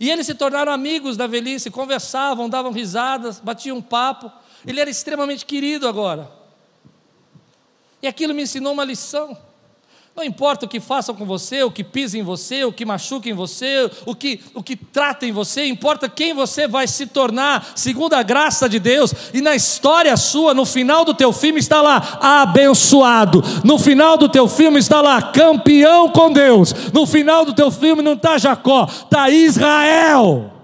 [0.00, 4.30] E eles se tornaram amigos da velhice, conversavam, davam risadas, batiam papo.
[4.64, 6.30] Ele era extremamente querido agora.
[8.00, 9.36] E aquilo me ensinou uma lição.
[10.18, 13.32] Não importa o que façam com você, o que pisem em você, o que machuquem
[13.32, 18.22] você, o que, o que tratem você, importa quem você vai se tornar, segundo a
[18.24, 19.14] graça de Deus.
[19.32, 23.44] E na história sua, no final do teu filme está lá, abençoado.
[23.62, 26.74] No final do teu filme está lá, campeão com Deus.
[26.92, 30.57] No final do teu filme não está Jacó, está Israel.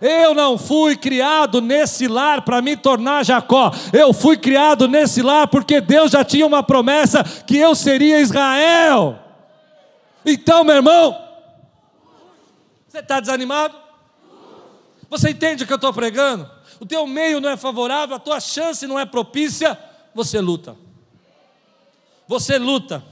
[0.00, 3.72] Eu não fui criado nesse lar para me tornar Jacó.
[3.92, 9.18] Eu fui criado nesse lar porque Deus já tinha uma promessa que eu seria Israel.
[10.24, 11.16] Então, meu irmão,
[12.88, 13.76] você está desanimado?
[15.08, 16.50] Você entende o que eu estou pregando?
[16.80, 19.78] O teu meio não é favorável, a tua chance não é propícia,
[20.14, 20.76] você luta.
[22.26, 23.02] Você luta.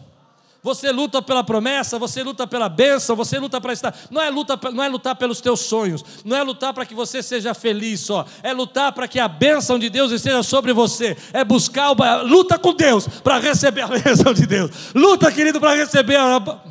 [0.64, 3.94] Você luta pela promessa, você luta pela bênção, você luta para estar.
[4.10, 7.22] Não é, luta, não é lutar pelos teus sonhos, não é lutar para que você
[7.22, 11.18] seja feliz só, é lutar para que a bênção de Deus esteja sobre você.
[11.34, 12.22] É buscar, o...
[12.22, 14.70] luta com Deus para receber a bênção de Deus.
[14.94, 16.62] Luta, querido, para receber a.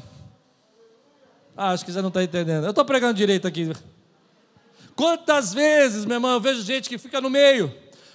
[1.56, 2.63] Ah, acho que você não está entendendo.
[2.63, 3.71] Eu estou pregando direito aqui.
[4.95, 7.71] Quantas vezes, meu irmão, eu vejo gente que fica no meio.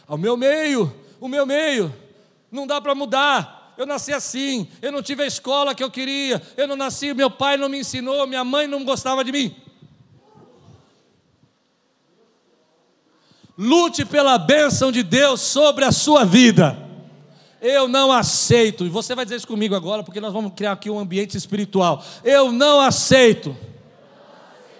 [0.08, 1.94] O meu meio, o meu meio.
[2.50, 6.42] Não dá para mudar eu nasci assim, eu não tive a escola que eu queria,
[6.56, 9.54] eu não nasci, meu pai não me ensinou, minha mãe não gostava de mim.
[13.56, 16.76] Lute pela bênção de Deus sobre a sua vida.
[17.62, 20.90] Eu não aceito, e você vai dizer isso comigo agora, porque nós vamos criar aqui
[20.90, 22.04] um ambiente espiritual.
[22.24, 23.56] Eu não aceito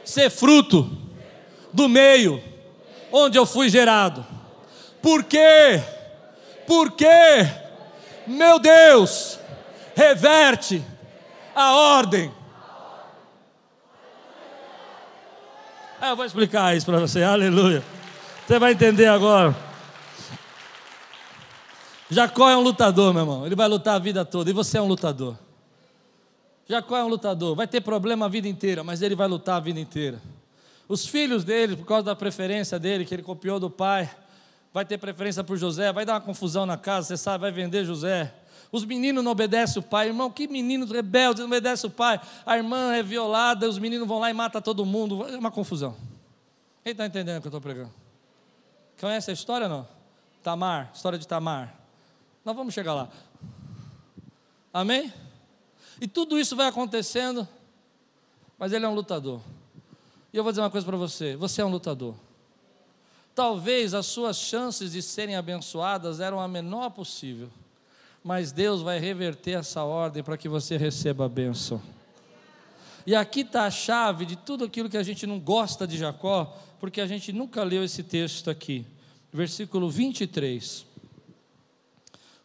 [0.05, 0.91] ser fruto
[1.73, 2.43] do meio
[3.13, 4.27] onde eu fui gerado.
[5.01, 5.81] Por quê?
[6.67, 7.68] Por quê?
[8.29, 9.39] Meu Deus,
[9.95, 10.85] reverte
[11.55, 12.33] a ordem.
[16.01, 17.83] Ah, eu vou explicar isso para você, aleluia.
[18.47, 19.55] Você vai entender agora.
[22.11, 23.45] Jacó é um lutador, meu irmão.
[23.45, 24.49] Ele vai lutar a vida toda.
[24.49, 25.37] E você é um lutador.
[26.67, 27.55] Jacó é um lutador.
[27.55, 30.21] Vai ter problema a vida inteira, mas ele vai lutar a vida inteira.
[30.89, 34.09] Os filhos dele, por causa da preferência dele, que ele copiou do pai,
[34.73, 37.85] vai ter preferência por José, vai dar uma confusão na casa, você sabe, vai vender
[37.85, 38.35] José.
[38.71, 42.21] Os meninos não obedecem o pai, irmão, que meninos rebeldes não obedecem o pai.
[42.45, 45.27] A irmã é violada, os meninos vão lá e matam todo mundo.
[45.27, 45.97] É uma confusão.
[46.85, 47.93] Quem está entendendo o que eu estou pregando?
[49.01, 49.89] Conhece a história não?
[50.43, 51.75] Tamar, história de Tamar.
[52.45, 53.09] Nós vamos chegar lá.
[54.73, 55.13] Amém?
[56.01, 57.49] E tudo isso vai acontecendo,
[58.59, 59.41] mas ele é um lutador.
[60.33, 62.15] E eu vou dizer uma coisa para você: você é um lutador.
[63.39, 67.49] Talvez as suas chances de serem abençoadas eram a menor possível,
[68.21, 71.81] mas Deus vai reverter essa ordem para que você receba a bênção.
[73.07, 76.53] E aqui está a chave de tudo aquilo que a gente não gosta de Jacó,
[76.81, 78.85] porque a gente nunca leu esse texto aqui.
[79.33, 80.85] Versículo 23.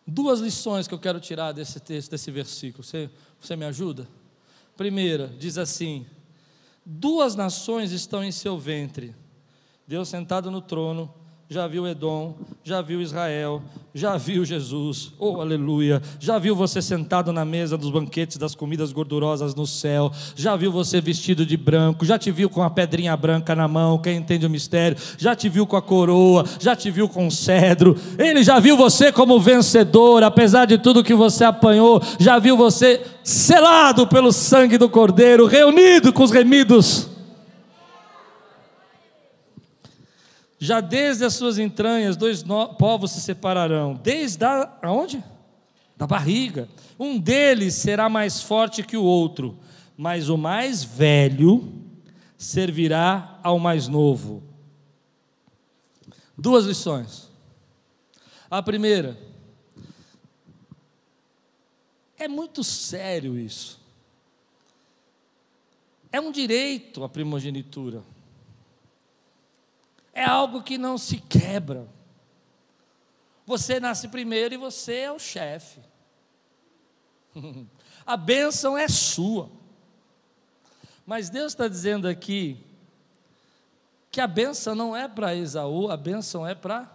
[0.06, 2.84] Duas lições que eu quero tirar desse texto, desse versículo.
[2.84, 3.10] Você,
[3.42, 4.08] você me ajuda?
[4.78, 6.06] Primeira, diz assim:
[6.86, 9.16] Duas nações estão em seu ventre
[9.86, 11.14] Deus sentado no trono,
[11.50, 13.62] já viu Edom, já viu Israel,
[13.94, 18.94] já viu Jesus, oh aleluia, já viu você sentado na mesa dos banquetes das comidas
[18.94, 23.16] gordurosas no céu, já viu você vestido de branco, já te viu com a pedrinha
[23.18, 26.90] branca na mão, quem entende o mistério, já te viu com a coroa, já te
[26.90, 31.44] viu com o cedro, ele já viu você como vencedor, apesar de tudo que você
[31.44, 37.13] apanhou, já viu você selado pelo sangue do Cordeiro, reunido com os remidos
[40.64, 42.42] Já desde as suas entranhas, dois
[42.80, 43.96] povos se separarão.
[43.96, 45.22] Desde a, aonde?
[45.98, 46.70] Da barriga.
[46.98, 49.60] Um deles será mais forte que o outro,
[49.98, 51.70] mas o mais velho
[52.38, 54.42] servirá ao mais novo.
[56.38, 57.30] Duas lições.
[58.50, 59.20] A primeira,
[62.18, 63.82] é muito sério isso.
[66.10, 68.13] É um direito a primogenitura
[70.14, 71.88] é algo que não se quebra.
[73.46, 75.82] Você nasce primeiro e você é o chefe.
[78.06, 79.50] A bênção é sua.
[81.06, 82.64] Mas Deus está dizendo aqui
[84.12, 86.90] que a bênção não é para Esaú, a bênção é para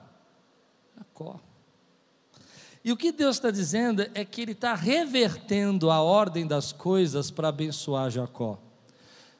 [0.96, 1.40] Jacó.
[2.84, 7.30] E o que Deus está dizendo é que Ele está revertendo a ordem das coisas
[7.30, 8.58] para abençoar Jacó.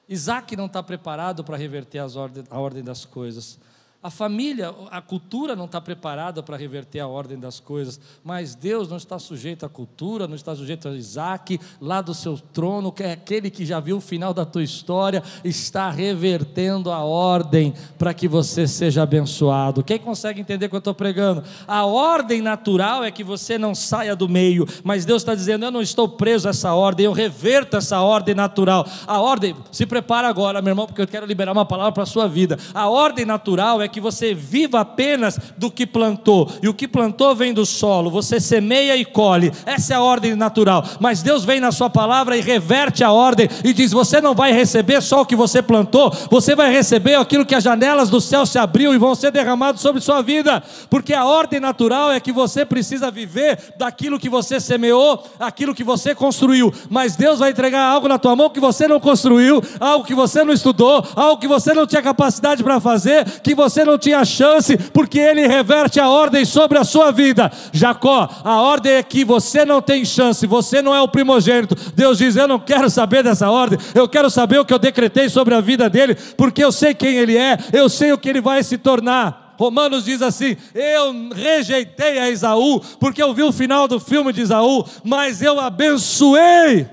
[0.09, 3.59] Isaac não está preparado para reverter ordem, a ordem das coisas.
[4.01, 8.89] A família, a cultura não está preparada para reverter a ordem das coisas, mas Deus
[8.89, 13.03] não está sujeito à cultura, não está sujeito a Isaac, lá do seu trono, que
[13.03, 18.15] é aquele que já viu o final da tua história, está revertendo a ordem para
[18.15, 19.83] que você seja abençoado.
[19.83, 21.43] Quem consegue entender o que eu estou pregando?
[21.67, 25.73] A ordem natural é que você não saia do meio, mas Deus está dizendo: eu
[25.73, 28.87] não estou preso a essa ordem, eu reverto essa ordem natural.
[29.09, 32.07] A ordem, se prepara agora, meu irmão, porque eu quero liberar uma palavra para a
[32.07, 32.57] sua vida.
[32.73, 37.35] A ordem natural é que você viva apenas do que plantou, e o que plantou
[37.35, 40.85] vem do solo, você semeia e colhe, essa é a ordem natural.
[41.01, 44.53] Mas Deus vem na Sua palavra e reverte a ordem e diz: Você não vai
[44.53, 48.47] receber só o que você plantou, você vai receber aquilo que as janelas do céu
[48.47, 52.33] se abriu e vão ser derramados sobre sua vida, porque a ordem natural é que
[52.33, 57.83] você precisa viver daquilo que você semeou, aquilo que você construiu, mas Deus vai entregar
[57.83, 61.49] algo na tua mão que você não construiu, algo que você não estudou, algo que
[61.49, 66.09] você não tinha capacidade para fazer, que você não tinha chance, porque Ele reverte a
[66.09, 67.51] ordem sobre a sua vida.
[67.73, 71.75] Jacó, a ordem é que você não tem chance, você não é o primogênito.
[71.95, 75.29] Deus diz: Eu não quero saber dessa ordem, eu quero saber o que eu decretei
[75.29, 78.41] sobre a vida dele, porque eu sei quem ele é, eu sei o que ele
[78.41, 79.55] vai se tornar.
[79.59, 84.43] Romanos diz assim: Eu rejeitei a Esaú, porque eu vi o final do filme de
[84.43, 86.89] Esaú, mas eu abençoei,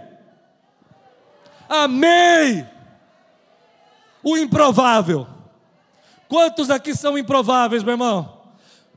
[1.70, 2.66] amei
[4.24, 5.35] o improvável.
[6.36, 8.42] Quantos aqui são improváveis, meu irmão?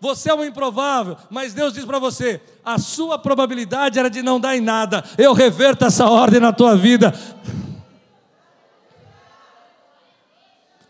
[0.00, 4.40] Você é um improvável, mas Deus diz para você: a sua probabilidade era de não
[4.40, 5.04] dar em nada.
[5.16, 7.14] Eu reverto essa ordem na tua vida.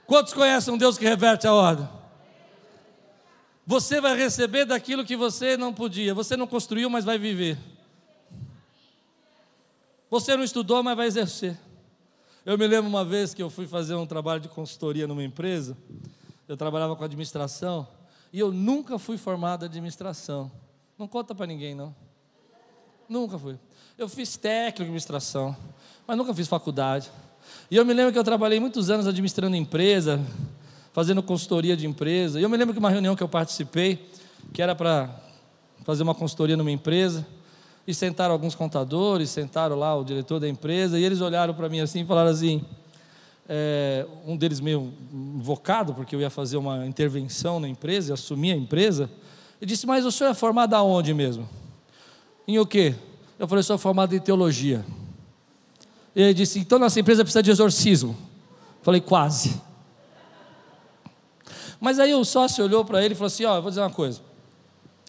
[0.07, 1.87] Quantos conhecem um Deus que reverte a ordem?
[3.67, 6.15] Você vai receber daquilo que você não podia.
[6.15, 7.59] Você não construiu, mas vai viver.
[10.09, 11.59] Você não estudou, mas vai exercer.
[12.43, 15.77] Eu me lembro uma vez que eu fui fazer um trabalho de consultoria numa empresa.
[16.49, 17.87] Eu trabalhava com administração
[18.33, 20.51] e eu nunca fui formado em administração.
[20.99, 21.95] Não conta para ninguém, não.
[23.07, 23.59] Nunca fui.
[23.99, 25.55] Eu fiz técnico de administração,
[26.07, 27.11] mas nunca fiz faculdade.
[27.71, 30.21] E eu me lembro que eu trabalhei muitos anos administrando empresa,
[30.93, 32.41] fazendo consultoria de empresa.
[32.41, 34.11] E eu me lembro que uma reunião que eu participei,
[34.53, 35.11] que era para
[35.85, 37.27] fazer uma consultoria numa empresa,
[37.87, 41.81] e sentaram alguns contadores, sentaram lá o diretor da empresa, e eles olharam para mim
[41.81, 42.65] assim e falaram assim,
[43.49, 48.57] é, um deles meio invocado, porque eu ia fazer uma intervenção na empresa, assumir a
[48.57, 49.11] empresa,
[49.61, 51.49] e disse, mas o senhor é formado aonde mesmo?
[52.47, 52.95] Em o quê?
[53.39, 54.85] Eu falei, sou formado em teologia.
[56.15, 58.11] Ele disse, então nossa empresa precisa de exorcismo.
[58.79, 59.61] Eu falei, quase.
[61.81, 63.91] Mas aí o sócio olhou para ele e falou assim: Ó, eu vou dizer uma
[63.91, 64.21] coisa,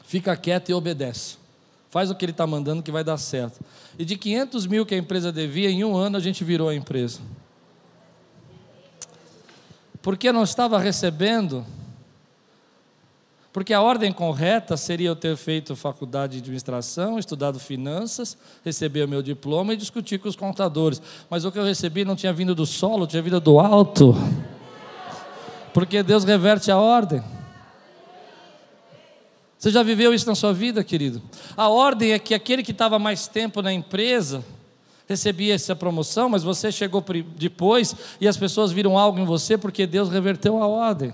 [0.06, 1.38] fica quieto e obedece.
[1.90, 3.60] Faz o que ele está mandando que vai dar certo.
[3.98, 6.76] E de 500 mil que a empresa devia, em um ano a gente virou a
[6.76, 7.20] empresa.
[10.02, 11.66] Porque não estava recebendo.
[13.52, 19.08] Porque a ordem correta seria eu ter feito faculdade de administração, estudado finanças, receber o
[19.08, 21.02] meu diploma e discutir com os contadores.
[21.30, 24.16] Mas o que eu recebi não tinha vindo do solo, tinha vindo do alto.
[25.74, 27.24] Porque Deus reverte a ordem.
[29.58, 31.22] Você já viveu isso na sua vida, querido?
[31.58, 34.44] A ordem é que aquele que estava mais tempo na empresa
[35.10, 37.04] recebia essa promoção, mas você chegou
[37.36, 41.12] depois e as pessoas viram algo em você porque Deus reverteu a ordem.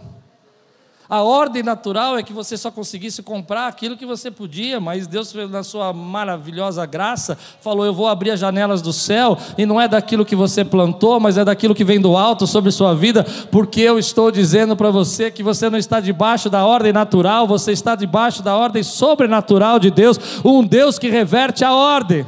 [1.08, 5.34] A ordem natural é que você só conseguisse comprar aquilo que você podia, mas Deus,
[5.49, 9.88] na sua maravilhosa graça, falou: Eu vou abrir as janelas do céu, e não é
[9.88, 13.81] daquilo que você plantou, mas é daquilo que vem do alto sobre sua vida, porque
[13.81, 17.95] eu estou dizendo para você que você não está debaixo da ordem natural, você está
[17.95, 22.25] debaixo da ordem sobrenatural de Deus, um Deus que reverte a ordem.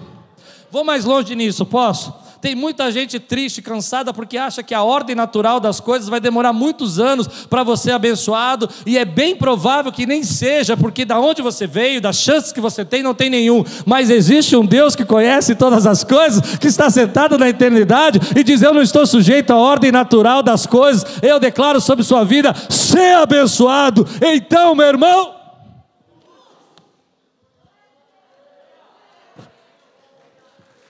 [0.71, 2.13] Vou mais longe nisso, posso?
[2.41, 6.53] Tem muita gente triste, cansada, porque acha que a ordem natural das coisas vai demorar
[6.53, 11.41] muitos anos para você abençoado, e é bem provável que nem seja, porque da onde
[11.41, 13.63] você veio, das chances que você tem, não tem nenhum.
[13.85, 18.43] Mas existe um Deus que conhece todas as coisas, que está sentado na eternidade e
[18.43, 22.53] diz: Eu não estou sujeito à ordem natural das coisas, eu declaro sobre sua vida,
[22.69, 24.07] ser abençoado.
[24.21, 25.36] Então, meu irmão,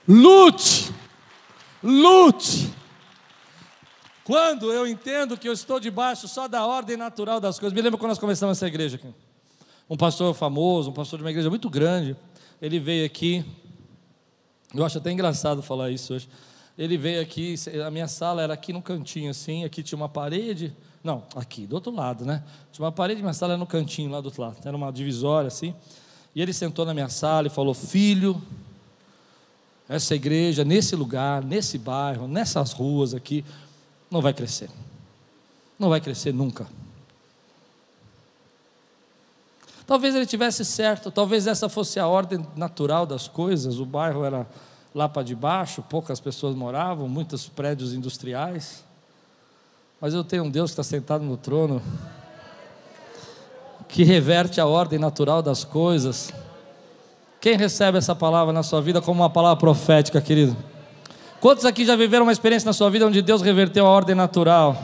[0.08, 0.98] lute
[1.82, 2.72] Lute.
[4.24, 7.74] Quando eu entendo que eu estou debaixo só da ordem natural das coisas.
[7.74, 9.08] Me lembro quando nós começamos essa igreja aqui.
[9.88, 12.16] Um pastor famoso, um pastor de uma igreja muito grande,
[12.60, 13.44] ele veio aqui.
[14.74, 16.28] Eu acho até engraçado falar isso hoje.
[16.76, 20.76] Ele veio aqui, a minha sala era aqui no cantinho, assim, aqui tinha uma parede.
[21.02, 22.44] Não, aqui, do outro lado, né?
[22.70, 24.56] Tinha uma parede, minha sala era no cantinho lá do outro lado.
[24.62, 25.74] Era uma divisória, assim.
[26.34, 28.40] E ele sentou na minha sala e falou: Filho,
[29.88, 33.44] essa igreja, nesse lugar, nesse bairro, nessas ruas aqui,
[34.10, 34.68] não vai crescer.
[35.78, 36.66] Não vai crescer nunca.
[39.86, 43.80] Talvez ele tivesse certo, talvez essa fosse a ordem natural das coisas.
[43.80, 44.46] O bairro era
[44.94, 48.84] lá para debaixo, poucas pessoas moravam, muitos prédios industriais.
[49.98, 51.80] Mas eu tenho um Deus que está sentado no trono,
[53.88, 56.30] que reverte a ordem natural das coisas.
[57.48, 60.54] Quem recebe essa palavra na sua vida como uma palavra profética, querido?
[61.40, 64.76] Quantos aqui já viveram uma experiência na sua vida onde Deus reverteu a ordem natural?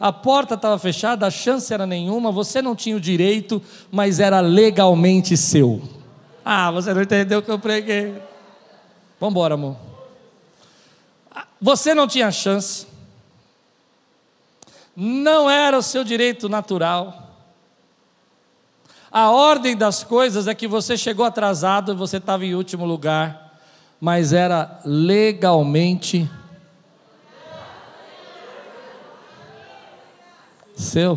[0.00, 4.40] A porta estava fechada, a chance era nenhuma, você não tinha o direito, mas era
[4.40, 5.80] legalmente seu.
[6.44, 8.20] Ah, você não entendeu o que eu preguei.
[9.20, 9.76] Vamos embora, amor.
[11.60, 12.88] Você não tinha chance.
[14.96, 17.23] Não era o seu direito natural.
[19.16, 23.60] A ordem das coisas é que você chegou atrasado você estava em último lugar,
[24.00, 26.28] mas era legalmente
[30.74, 31.16] seu.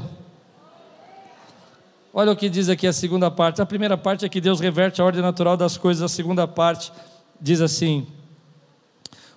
[2.13, 3.63] Olha o que diz aqui a segunda parte.
[3.63, 6.03] A primeira parte é que Deus reverte a ordem natural das coisas.
[6.03, 6.93] A segunda parte
[7.41, 8.05] diz assim: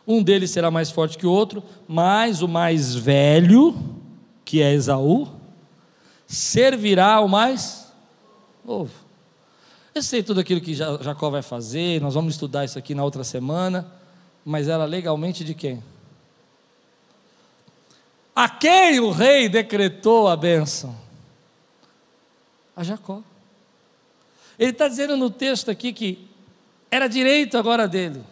[0.06, 3.74] um deles será mais forte que o outro, mas o mais velho,
[4.44, 5.28] que é Esaú,
[6.26, 7.79] servirá ao mais
[8.64, 8.92] novo.
[9.94, 13.24] Eu sei tudo aquilo que Jacó vai fazer, nós vamos estudar isso aqui na outra
[13.24, 13.92] semana,
[14.44, 15.82] mas era legalmente de quem?
[18.34, 20.96] A quem o rei decretou a bênção?
[22.76, 23.22] A Jacó.
[24.58, 26.28] Ele está dizendo no texto aqui que
[26.90, 28.22] era direito agora dele.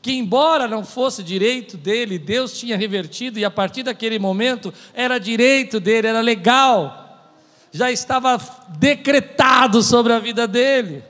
[0.00, 5.18] Que, embora não fosse direito dele, Deus tinha revertido, e a partir daquele momento era
[5.18, 7.01] direito dele, era legal,
[7.72, 8.38] já estava
[8.78, 11.02] decretado sobre a vida dele.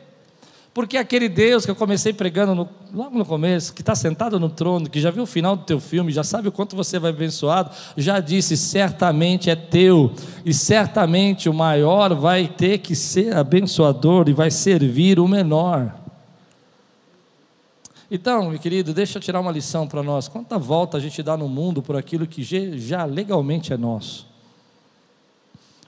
[0.72, 4.48] Porque aquele Deus que eu comecei pregando no, logo no começo, que está sentado no
[4.48, 7.10] trono, que já viu o final do teu filme, já sabe o quanto você vai
[7.10, 10.14] abençoado, já disse: certamente é teu,
[10.46, 15.94] e certamente o maior vai ter que ser abençoador e vai servir o menor.
[18.10, 20.26] Então, meu querido, deixa eu tirar uma lição para nós.
[20.28, 22.42] Quanta volta a gente dá no mundo por aquilo que
[22.78, 24.31] já legalmente é nosso?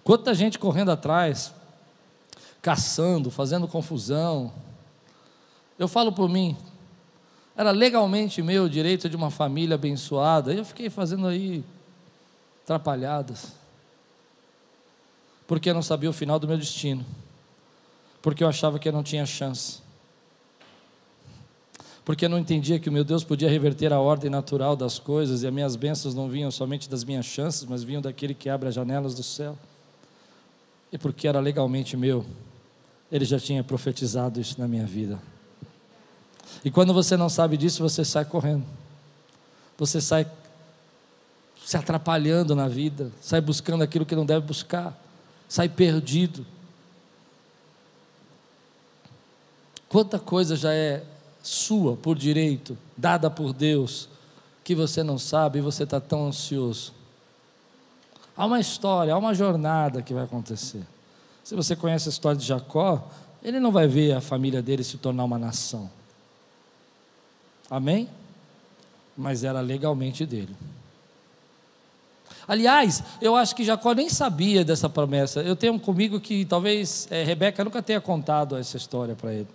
[0.05, 1.55] Quanta gente correndo atrás,
[2.61, 4.53] caçando, fazendo confusão,
[5.79, 6.55] eu falo por mim,
[7.57, 11.65] era legalmente meu direito de uma família abençoada, e eu fiquei fazendo aí
[12.63, 13.53] atrapalhadas,
[15.47, 17.05] porque eu não sabia o final do meu destino,
[18.21, 19.83] porque eu achava que eu não tinha chance,
[22.05, 25.43] porque eu não entendia que o meu Deus podia reverter a ordem natural das coisas
[25.43, 28.69] e as minhas bênçãos não vinham somente das minhas chances, mas vinham daquele que abre
[28.69, 29.57] as janelas do céu,
[30.95, 32.25] e porque era legalmente meu,
[33.11, 35.19] ele já tinha profetizado isso na minha vida.
[36.65, 38.65] E quando você não sabe disso, você sai correndo.
[39.77, 40.25] Você sai
[41.65, 44.97] se atrapalhando na vida, sai buscando aquilo que não deve buscar,
[45.49, 46.47] sai perdido.
[49.89, 51.03] Quanta coisa já é
[51.43, 54.09] sua por direito, dada por Deus,
[54.63, 56.93] que você não sabe e você está tão ansioso.
[58.37, 60.83] Há uma história, há uma jornada que vai acontecer.
[61.43, 63.09] Se você conhece a história de Jacó,
[63.43, 65.91] ele não vai ver a família dele se tornar uma nação.
[67.71, 68.09] Amém?
[69.17, 70.57] Mas era legalmente dele.
[72.47, 75.41] Aliás, eu acho que Jacó nem sabia dessa promessa.
[75.41, 79.49] Eu tenho comigo que talvez é, Rebeca nunca tenha contado essa história para ele.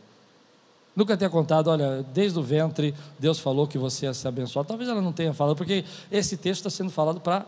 [0.96, 4.68] Nunca tenha contado, olha, desde o ventre Deus falou que você ia ser abençoado.
[4.68, 7.46] Talvez ela não tenha falado, porque esse texto está sendo falado para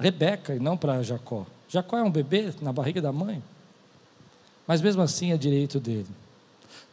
[0.00, 1.46] Rebeca e não para Jacó.
[1.68, 3.42] Jacó é um bebê na barriga da mãe.
[4.66, 6.08] Mas mesmo assim é direito dele.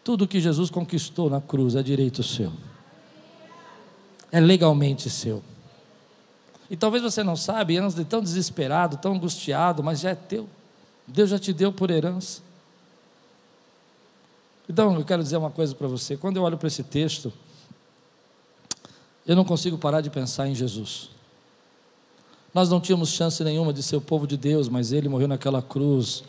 [0.03, 2.51] Tudo que Jesus conquistou na cruz é direito seu
[4.31, 5.43] é legalmente seu.
[6.69, 10.49] E talvez você não sabe, anda tão desesperado, tão angustiado, mas já é teu.
[11.07, 12.41] Deus já te deu por herança.
[14.69, 16.17] Então, eu quero dizer uma coisa para você.
[16.17, 17.31] Quando eu olho para esse texto,
[19.25, 21.09] eu não consigo parar de pensar em Jesus.
[22.57, 25.61] Nós não tínhamos chance nenhuma de ser o povo de Deus, mas Ele morreu naquela
[25.61, 26.23] cruz.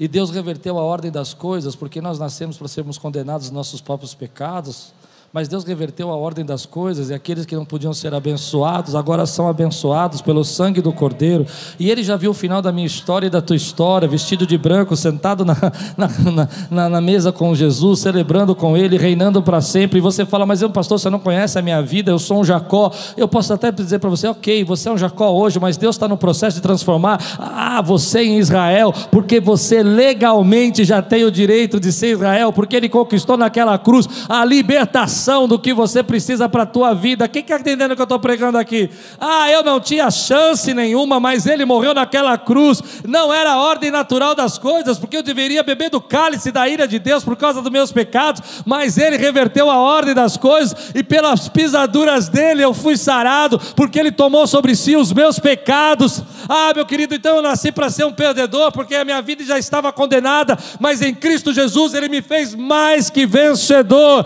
[0.00, 3.80] E Deus reverteu a ordem das coisas, porque nós nascemos para sermos condenados nos nossos
[3.80, 4.92] próprios pecados
[5.32, 9.26] mas Deus reverteu a ordem das coisas e aqueles que não podiam ser abençoados agora
[9.26, 11.46] são abençoados pelo sangue do Cordeiro.
[11.78, 14.56] E ele já viu o final da minha história e da tua história, vestido de
[14.56, 15.56] branco, sentado na,
[15.96, 19.98] na, na, na mesa com Jesus, celebrando com ele, reinando para sempre.
[19.98, 22.44] E você fala, mas eu, pastor, você não conhece a minha vida, eu sou um
[22.44, 22.92] Jacó.
[23.16, 26.08] Eu posso até dizer para você, ok, você é um Jacó hoje, mas Deus está
[26.08, 31.80] no processo de transformar ah, você em Israel, porque você legalmente já tem o direito
[31.80, 35.15] de ser Israel, porque ele conquistou naquela cruz a libertação
[35.46, 37.28] do que você precisa para a tua vida.
[37.28, 38.90] Quem está entendendo o que eu estou pregando aqui?
[39.20, 42.82] Ah, eu não tinha chance nenhuma, mas ele morreu naquela cruz.
[43.06, 46.86] Não era a ordem natural das coisas, porque eu deveria beber do cálice da ira
[46.86, 51.02] de Deus por causa dos meus pecados, mas ele reverteu a ordem das coisas e
[51.02, 56.22] pelas pisaduras dele eu fui sarado, porque ele tomou sobre si os meus pecados.
[56.48, 59.58] Ah, meu querido, então eu nasci para ser um perdedor, porque a minha vida já
[59.58, 64.24] estava condenada, mas em Cristo Jesus ele me fez mais que vencedor.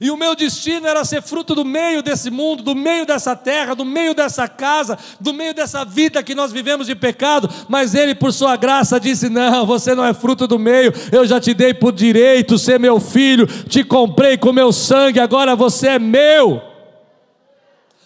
[0.00, 3.74] E o meu destino era ser fruto do meio desse mundo, do meio dessa terra,
[3.74, 7.50] do meio dessa casa, do meio dessa vida que nós vivemos de pecado.
[7.68, 11.40] Mas Ele, por Sua graça, disse: Não, você não é fruto do meio, eu já
[11.40, 15.98] te dei por direito ser meu filho, te comprei com meu sangue, agora você é
[15.98, 16.62] meu.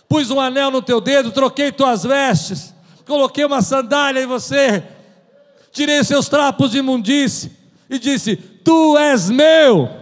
[0.09, 2.74] Pus um anel no teu dedo, troquei tuas vestes,
[3.07, 4.82] coloquei uma sandália em você,
[5.70, 7.53] tirei seus trapos de imundície
[7.90, 10.01] e disse: Tu és meu.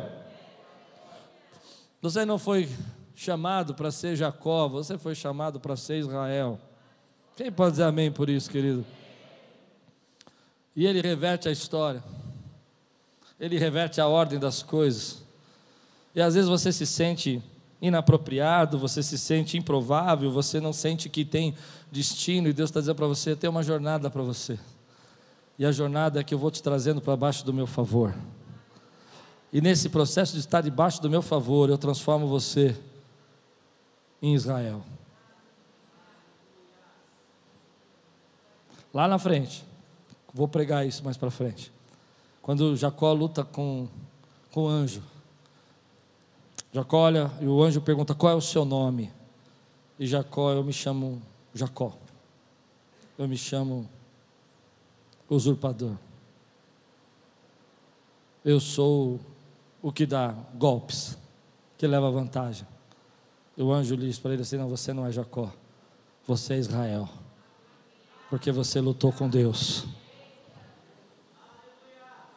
[2.02, 2.68] Você não foi
[3.14, 6.58] chamado para ser Jacó, você foi chamado para ser Israel.
[7.36, 8.84] Quem pode dizer amém por isso, querido?
[10.74, 12.02] E ele reverte a história,
[13.38, 15.22] ele reverte a ordem das coisas.
[16.14, 17.42] E às vezes você se sente
[17.82, 21.54] inapropriado, você se sente improvável, você não sente que tem
[21.92, 24.58] destino, e Deus está dizendo para você: tem uma jornada para você.
[25.58, 28.14] E a jornada é que eu vou te trazendo para baixo do meu favor.
[29.52, 32.76] E nesse processo de estar debaixo do meu favor, eu transformo você
[34.22, 34.82] em Israel.
[38.92, 39.64] Lá na frente,
[40.32, 41.72] vou pregar isso mais para frente.
[42.42, 43.88] Quando Jacó luta com,
[44.52, 45.02] com o anjo,
[46.72, 49.12] Jacó olha e o anjo pergunta: Qual é o seu nome?
[49.98, 51.20] E Jacó, eu me chamo
[51.52, 51.92] Jacó.
[53.18, 53.88] Eu me chamo
[55.28, 55.94] usurpador.
[58.44, 59.20] Eu sou
[59.82, 61.16] o que dá golpes,
[61.78, 62.66] que leva vantagem.
[63.56, 65.52] E o anjo diz para ele assim: Não, você não é Jacó,
[66.26, 67.08] você é Israel,
[68.28, 69.86] porque você lutou com Deus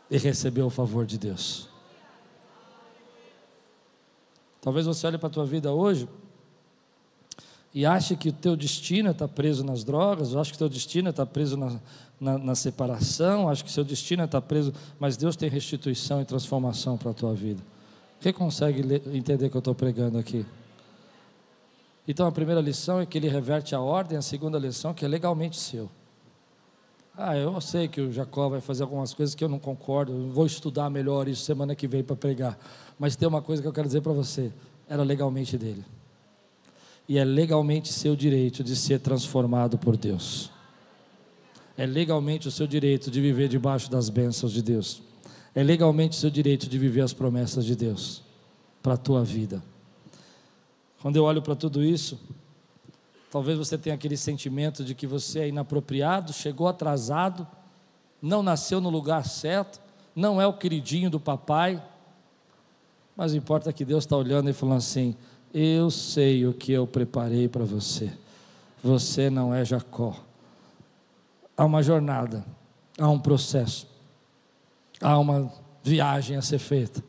[0.10, 1.70] e recebeu o favor de Deus.
[4.62, 6.08] Talvez você olhe para a tua vida hoje
[7.74, 10.70] e ache que o teu destino está preso nas drogas, ou ache que o teu
[10.70, 11.82] destino está preso na,
[12.24, 16.98] na, na separação, acho que seu destino está preso, mas Deus tem restituição e transformação
[16.98, 17.62] para a tua vida.
[18.22, 20.46] Quem consegue ler, entender o que eu estou pregando aqui?
[22.08, 25.08] Então a primeira lição é que ele reverte a ordem, a segunda lição que é
[25.08, 25.90] legalmente seu.
[27.16, 30.46] Ah, eu sei que o Jacó vai fazer algumas coisas que eu não concordo, vou
[30.46, 32.58] estudar melhor isso semana que vem para pregar.
[32.98, 34.52] Mas tem uma coisa que eu quero dizer para você:
[34.88, 35.86] era legalmente dele.
[37.08, 40.53] E é legalmente seu direito de ser transformado por Deus
[41.78, 45.02] é legalmente o seu direito de viver debaixo das bênçãos de Deus.
[45.56, 48.22] É legalmente o seu direito de viver as promessas de Deus
[48.82, 49.64] para a tua vida.
[51.02, 52.20] Quando eu olho para tudo isso,
[53.32, 57.48] talvez você tenha aquele sentimento de que você é inapropriado, chegou atrasado,
[58.22, 59.82] não nasceu no lugar certo,
[60.16, 61.84] não é o queridinho do papai,
[63.16, 65.16] mas importa que Deus está olhando e falando assim:
[65.54, 68.12] Eu sei o que eu preparei para você,
[68.84, 70.24] você não é Jacó
[71.56, 72.45] há uma jornada,
[72.97, 73.88] há um processo,
[75.01, 75.51] há uma
[75.84, 77.04] viagem a ser feita,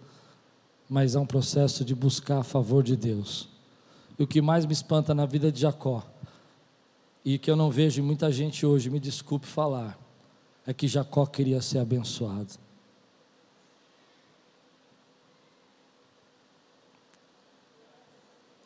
[0.88, 3.49] mas há um processo de buscar a favor de Deus.
[4.18, 6.05] E o que mais me espanta na vida de Jacó,
[7.24, 9.99] e que eu não vejo muita gente hoje, me desculpe falar,
[10.66, 12.53] é que Jacó queria ser abençoado.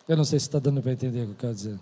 [0.09, 1.79] Eu não sei se está dando para entender o que eu quero dizer.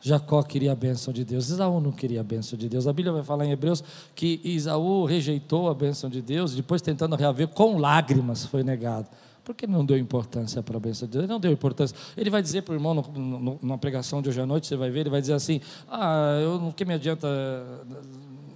[0.00, 2.86] Jacó queria a bênção de Deus, Isaú não queria a bênção de Deus.
[2.86, 3.84] A Bíblia vai falar em Hebreus
[4.14, 9.06] que Isaú rejeitou a bênção de Deus, depois tentando reaver com lágrimas foi negado.
[9.44, 11.24] Por que ele não deu importância para a bênção de Deus?
[11.24, 11.96] Ele não deu importância.
[12.16, 14.76] Ele vai dizer para o irmão, no, no, numa pregação de hoje à noite, você
[14.76, 17.28] vai ver, ele vai dizer assim: Ah, eu, que me adianta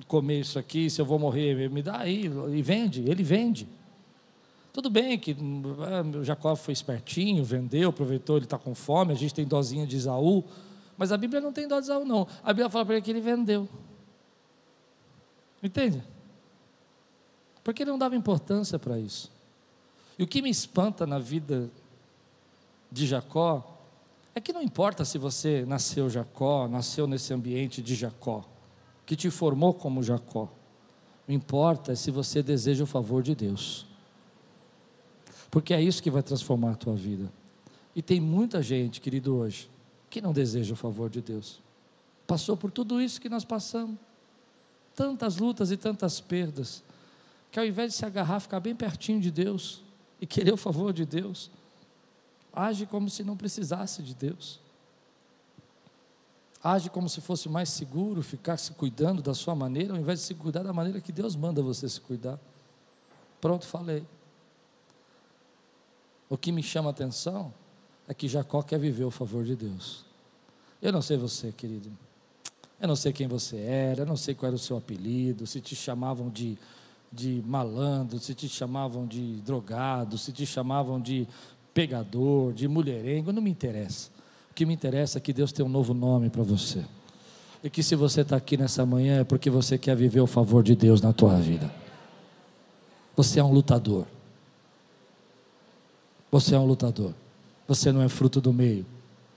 [0.07, 3.67] comer isso aqui, se eu vou morrer, me dá aí, e vende, ele vende.
[4.73, 5.37] Tudo bem que
[5.81, 9.97] ah, Jacó foi espertinho, vendeu, aproveitou, ele está com fome, a gente tem dozinha de
[9.97, 10.45] Isaú,
[10.97, 12.27] mas a Bíblia não tem dó de Isaú, não.
[12.43, 13.69] A Bíblia fala para ele que ele vendeu.
[15.63, 16.03] Entende?
[17.63, 19.33] Porque ele não dava importância para isso.
[20.19, 21.71] E o que me espanta na vida
[22.91, 23.79] de Jacó
[24.35, 28.45] é que não importa se você nasceu Jacó, nasceu nesse ambiente de Jacó,
[29.07, 30.49] que te formou como Jacó.
[31.27, 33.87] O importa é se você deseja o favor de Deus.
[35.51, 37.33] Porque é isso que vai transformar a tua vida.
[37.95, 39.71] E tem muita gente, querido, hoje,
[40.15, 41.59] que não deseja o favor de Deus.
[42.25, 43.99] Passou por tudo isso que nós passamos,
[44.95, 46.85] tantas lutas e tantas perdas,
[47.51, 49.83] que ao invés de se agarrar, ficar bem pertinho de Deus
[50.21, 51.51] e querer o favor de Deus,
[52.53, 54.61] age como se não precisasse de Deus.
[56.63, 60.27] Age como se fosse mais seguro ficar se cuidando da sua maneira, ao invés de
[60.27, 62.39] se cuidar da maneira que Deus manda você se cuidar.
[63.41, 64.07] Pronto, falei.
[66.31, 67.53] O que me chama a atenção
[68.07, 70.04] é que Jacó quer viver o favor de Deus.
[70.85, 71.91] Eu não sei você, querido.
[72.79, 75.59] Eu não sei quem você era, eu não sei qual era o seu apelido, se
[75.59, 76.59] te chamavam de,
[77.11, 81.27] de malandro, se te chamavam de drogado, se te chamavam de
[81.73, 84.11] pegador, de mulherengo, não me interessa.
[84.51, 86.85] O que me interessa é que Deus tem um novo nome para você.
[87.63, 90.63] E que se você está aqui nessa manhã é porque você quer viver o favor
[90.63, 91.73] de Deus na tua vida.
[93.17, 94.07] Você é um lutador.
[96.31, 97.15] Você é um lutador.
[97.67, 98.85] Você não é fruto do meio.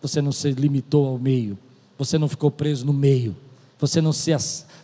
[0.02, 1.58] Você não se limitou ao meio.
[1.98, 3.36] Você não ficou preso no meio.
[3.80, 4.32] Você não se,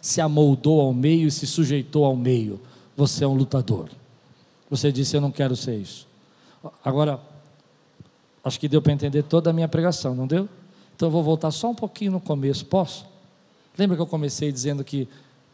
[0.02, 2.60] se amoldou ao meio e se sujeitou ao meio.
[2.96, 3.90] Você é um lutador.
[4.70, 6.08] Você disse: Eu não quero ser isso.
[6.84, 7.20] Agora,
[8.44, 10.48] acho que deu para entender toda a minha pregação, não deu?
[10.96, 13.06] Então eu vou voltar só um pouquinho no começo, posso?
[13.78, 15.08] Lembra que eu comecei dizendo que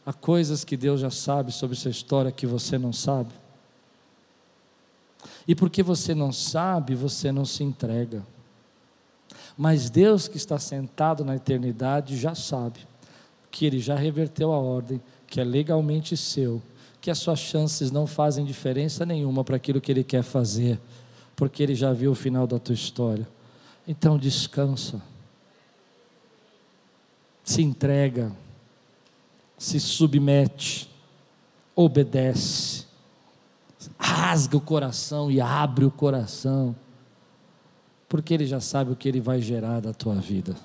[0.05, 3.29] há coisas que Deus já sabe sobre sua história que você não sabe?
[5.47, 8.23] E porque você não sabe, você não se entrega.
[9.61, 12.79] Mas Deus que está sentado na eternidade já sabe
[13.51, 16.61] que Ele já reverteu a ordem, que é legalmente seu,
[17.01, 20.79] que as suas chances não fazem diferença nenhuma para aquilo que Ele quer fazer,
[21.35, 23.27] porque Ele já viu o final da tua história.
[23.85, 25.01] Então descansa,
[27.43, 28.31] se entrega,
[29.57, 30.89] se submete,
[31.75, 32.85] obedece,
[33.99, 36.73] rasga o coração e abre o coração
[38.09, 40.55] porque Ele já sabe o que Ele vai gerar da tua vida.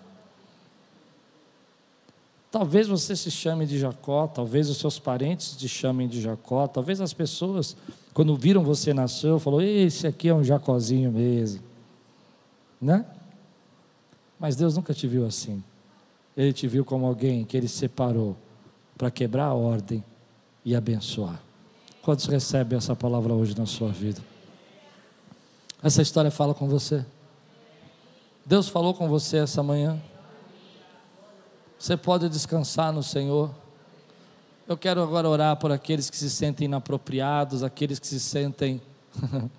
[2.50, 7.00] Talvez você se chame de Jacó, talvez os seus parentes te chamem de Jacó, talvez
[7.00, 7.76] as pessoas,
[8.14, 11.60] quando viram você nascer, falou: esse aqui é um Jacózinho mesmo,
[12.80, 13.04] né?
[14.38, 15.62] Mas Deus nunca te viu assim.
[16.36, 18.36] Ele te viu como alguém que Ele separou
[18.96, 20.02] para quebrar a ordem
[20.64, 21.40] e abençoar.
[22.02, 24.20] Quantos recebem essa palavra hoje na sua vida?
[25.82, 27.04] Essa história fala com você.
[28.46, 29.98] Deus falou com você essa manhã.
[31.78, 33.50] Você pode descansar no Senhor.
[34.68, 38.82] Eu quero agora orar por aqueles que se sentem inapropriados, aqueles que se sentem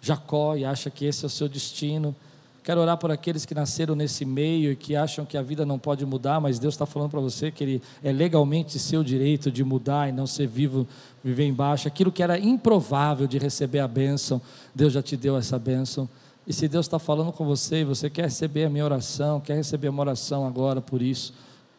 [0.00, 2.16] Jacó e acham que esse é o seu destino.
[2.64, 5.78] Quero orar por aqueles que nasceram nesse meio e que acham que a vida não
[5.78, 9.62] pode mudar, mas Deus está falando para você que Ele é legalmente seu direito de
[9.62, 10.88] mudar e não ser vivo,
[11.22, 11.86] viver embaixo.
[11.86, 14.40] Aquilo que era improvável de receber a bênção,
[14.74, 16.08] Deus já te deu essa bênção.
[16.46, 19.54] E se Deus está falando com você e você quer receber a minha oração, quer
[19.54, 21.34] receber uma oração agora por isso,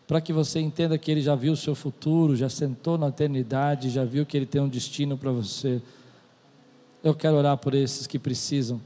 [0.06, 3.90] para que você entenda que Ele já viu o seu futuro, já sentou na eternidade,
[3.90, 5.82] já viu que Ele tem um destino para você.
[7.02, 8.82] Eu quero orar por esses que precisam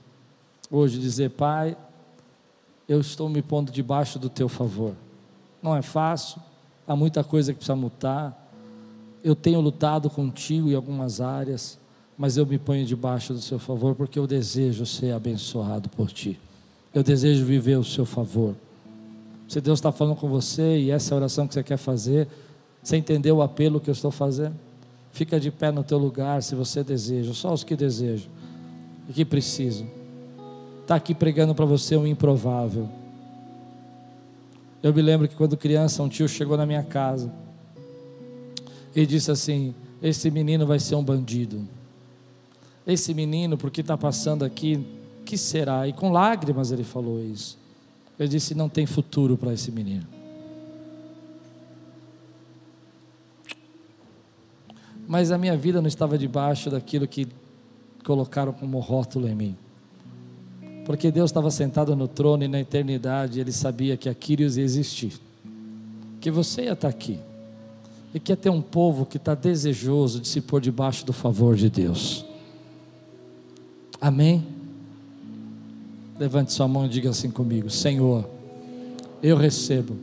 [0.70, 1.76] hoje dizer: Pai,
[2.88, 4.96] eu estou me pondo debaixo do Teu favor.
[5.64, 6.40] Não é fácil,
[6.88, 8.38] há muita coisa que precisa mudar.
[9.24, 11.80] Eu tenho lutado contigo em algumas áreas
[12.22, 16.40] mas eu me ponho debaixo do seu favor porque eu desejo ser abençoado por ti.
[16.94, 18.54] Eu desejo viver o seu favor.
[19.48, 22.28] Se Deus está falando com você e essa é a oração que você quer fazer,
[22.84, 24.54] você entendeu o apelo que eu estou fazendo?
[25.12, 28.30] Fica de pé no teu lugar se você deseja, só os que desejam
[29.10, 29.88] e que precisam.
[30.84, 32.88] Está aqui pregando para você um improvável.
[34.84, 37.34] Eu me lembro que quando criança, um tio chegou na minha casa
[38.96, 41.81] e disse assim: Esse menino vai ser um bandido
[42.86, 44.86] esse menino, porque está passando aqui,
[45.26, 45.88] que será?
[45.88, 47.58] E com lágrimas ele falou isso.
[48.20, 50.06] Ele disse: não tem futuro para esse menino.
[55.08, 57.28] Mas a minha vida não estava debaixo daquilo que
[58.06, 59.58] colocaram como rótulo em mim.
[60.86, 65.14] Porque Deus estava sentado no trono e na eternidade ele sabia que aquilo ia existir.
[66.20, 67.20] Que você ia estar aqui.
[68.14, 71.56] E que ia ter um povo que está desejoso de se pôr debaixo do favor
[71.56, 72.26] de Deus.
[74.02, 74.44] Amém?
[76.18, 78.28] Levante sua mão e diga assim comigo: Senhor,
[79.22, 79.96] eu recebo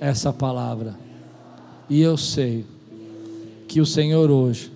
[0.00, 0.98] essa palavra
[1.88, 2.64] e eu sei
[3.68, 4.72] que o Senhor hoje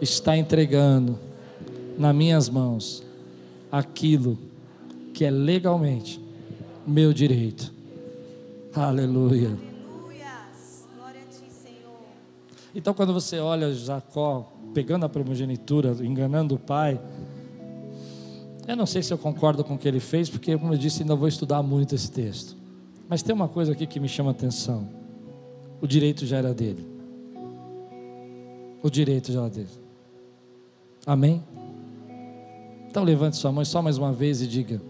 [0.00, 1.18] está entregando
[1.98, 3.02] nas minhas mãos
[3.72, 4.38] aquilo
[5.14, 6.20] que é legalmente
[6.86, 7.72] meu direito.
[8.74, 9.56] Aleluia.
[12.74, 17.00] Então, quando você olha Jacó pegando a primogenitura, enganando o pai,
[18.70, 21.02] eu não sei se eu concordo com o que ele fez, porque, como eu disse,
[21.02, 22.56] ainda vou estudar muito esse texto.
[23.08, 24.88] Mas tem uma coisa aqui que me chama a atenção:
[25.80, 26.86] o direito já era dele.
[28.82, 29.68] O direito já era dele.
[31.04, 31.42] Amém?
[32.88, 34.80] Então levante sua mão só mais uma vez e diga: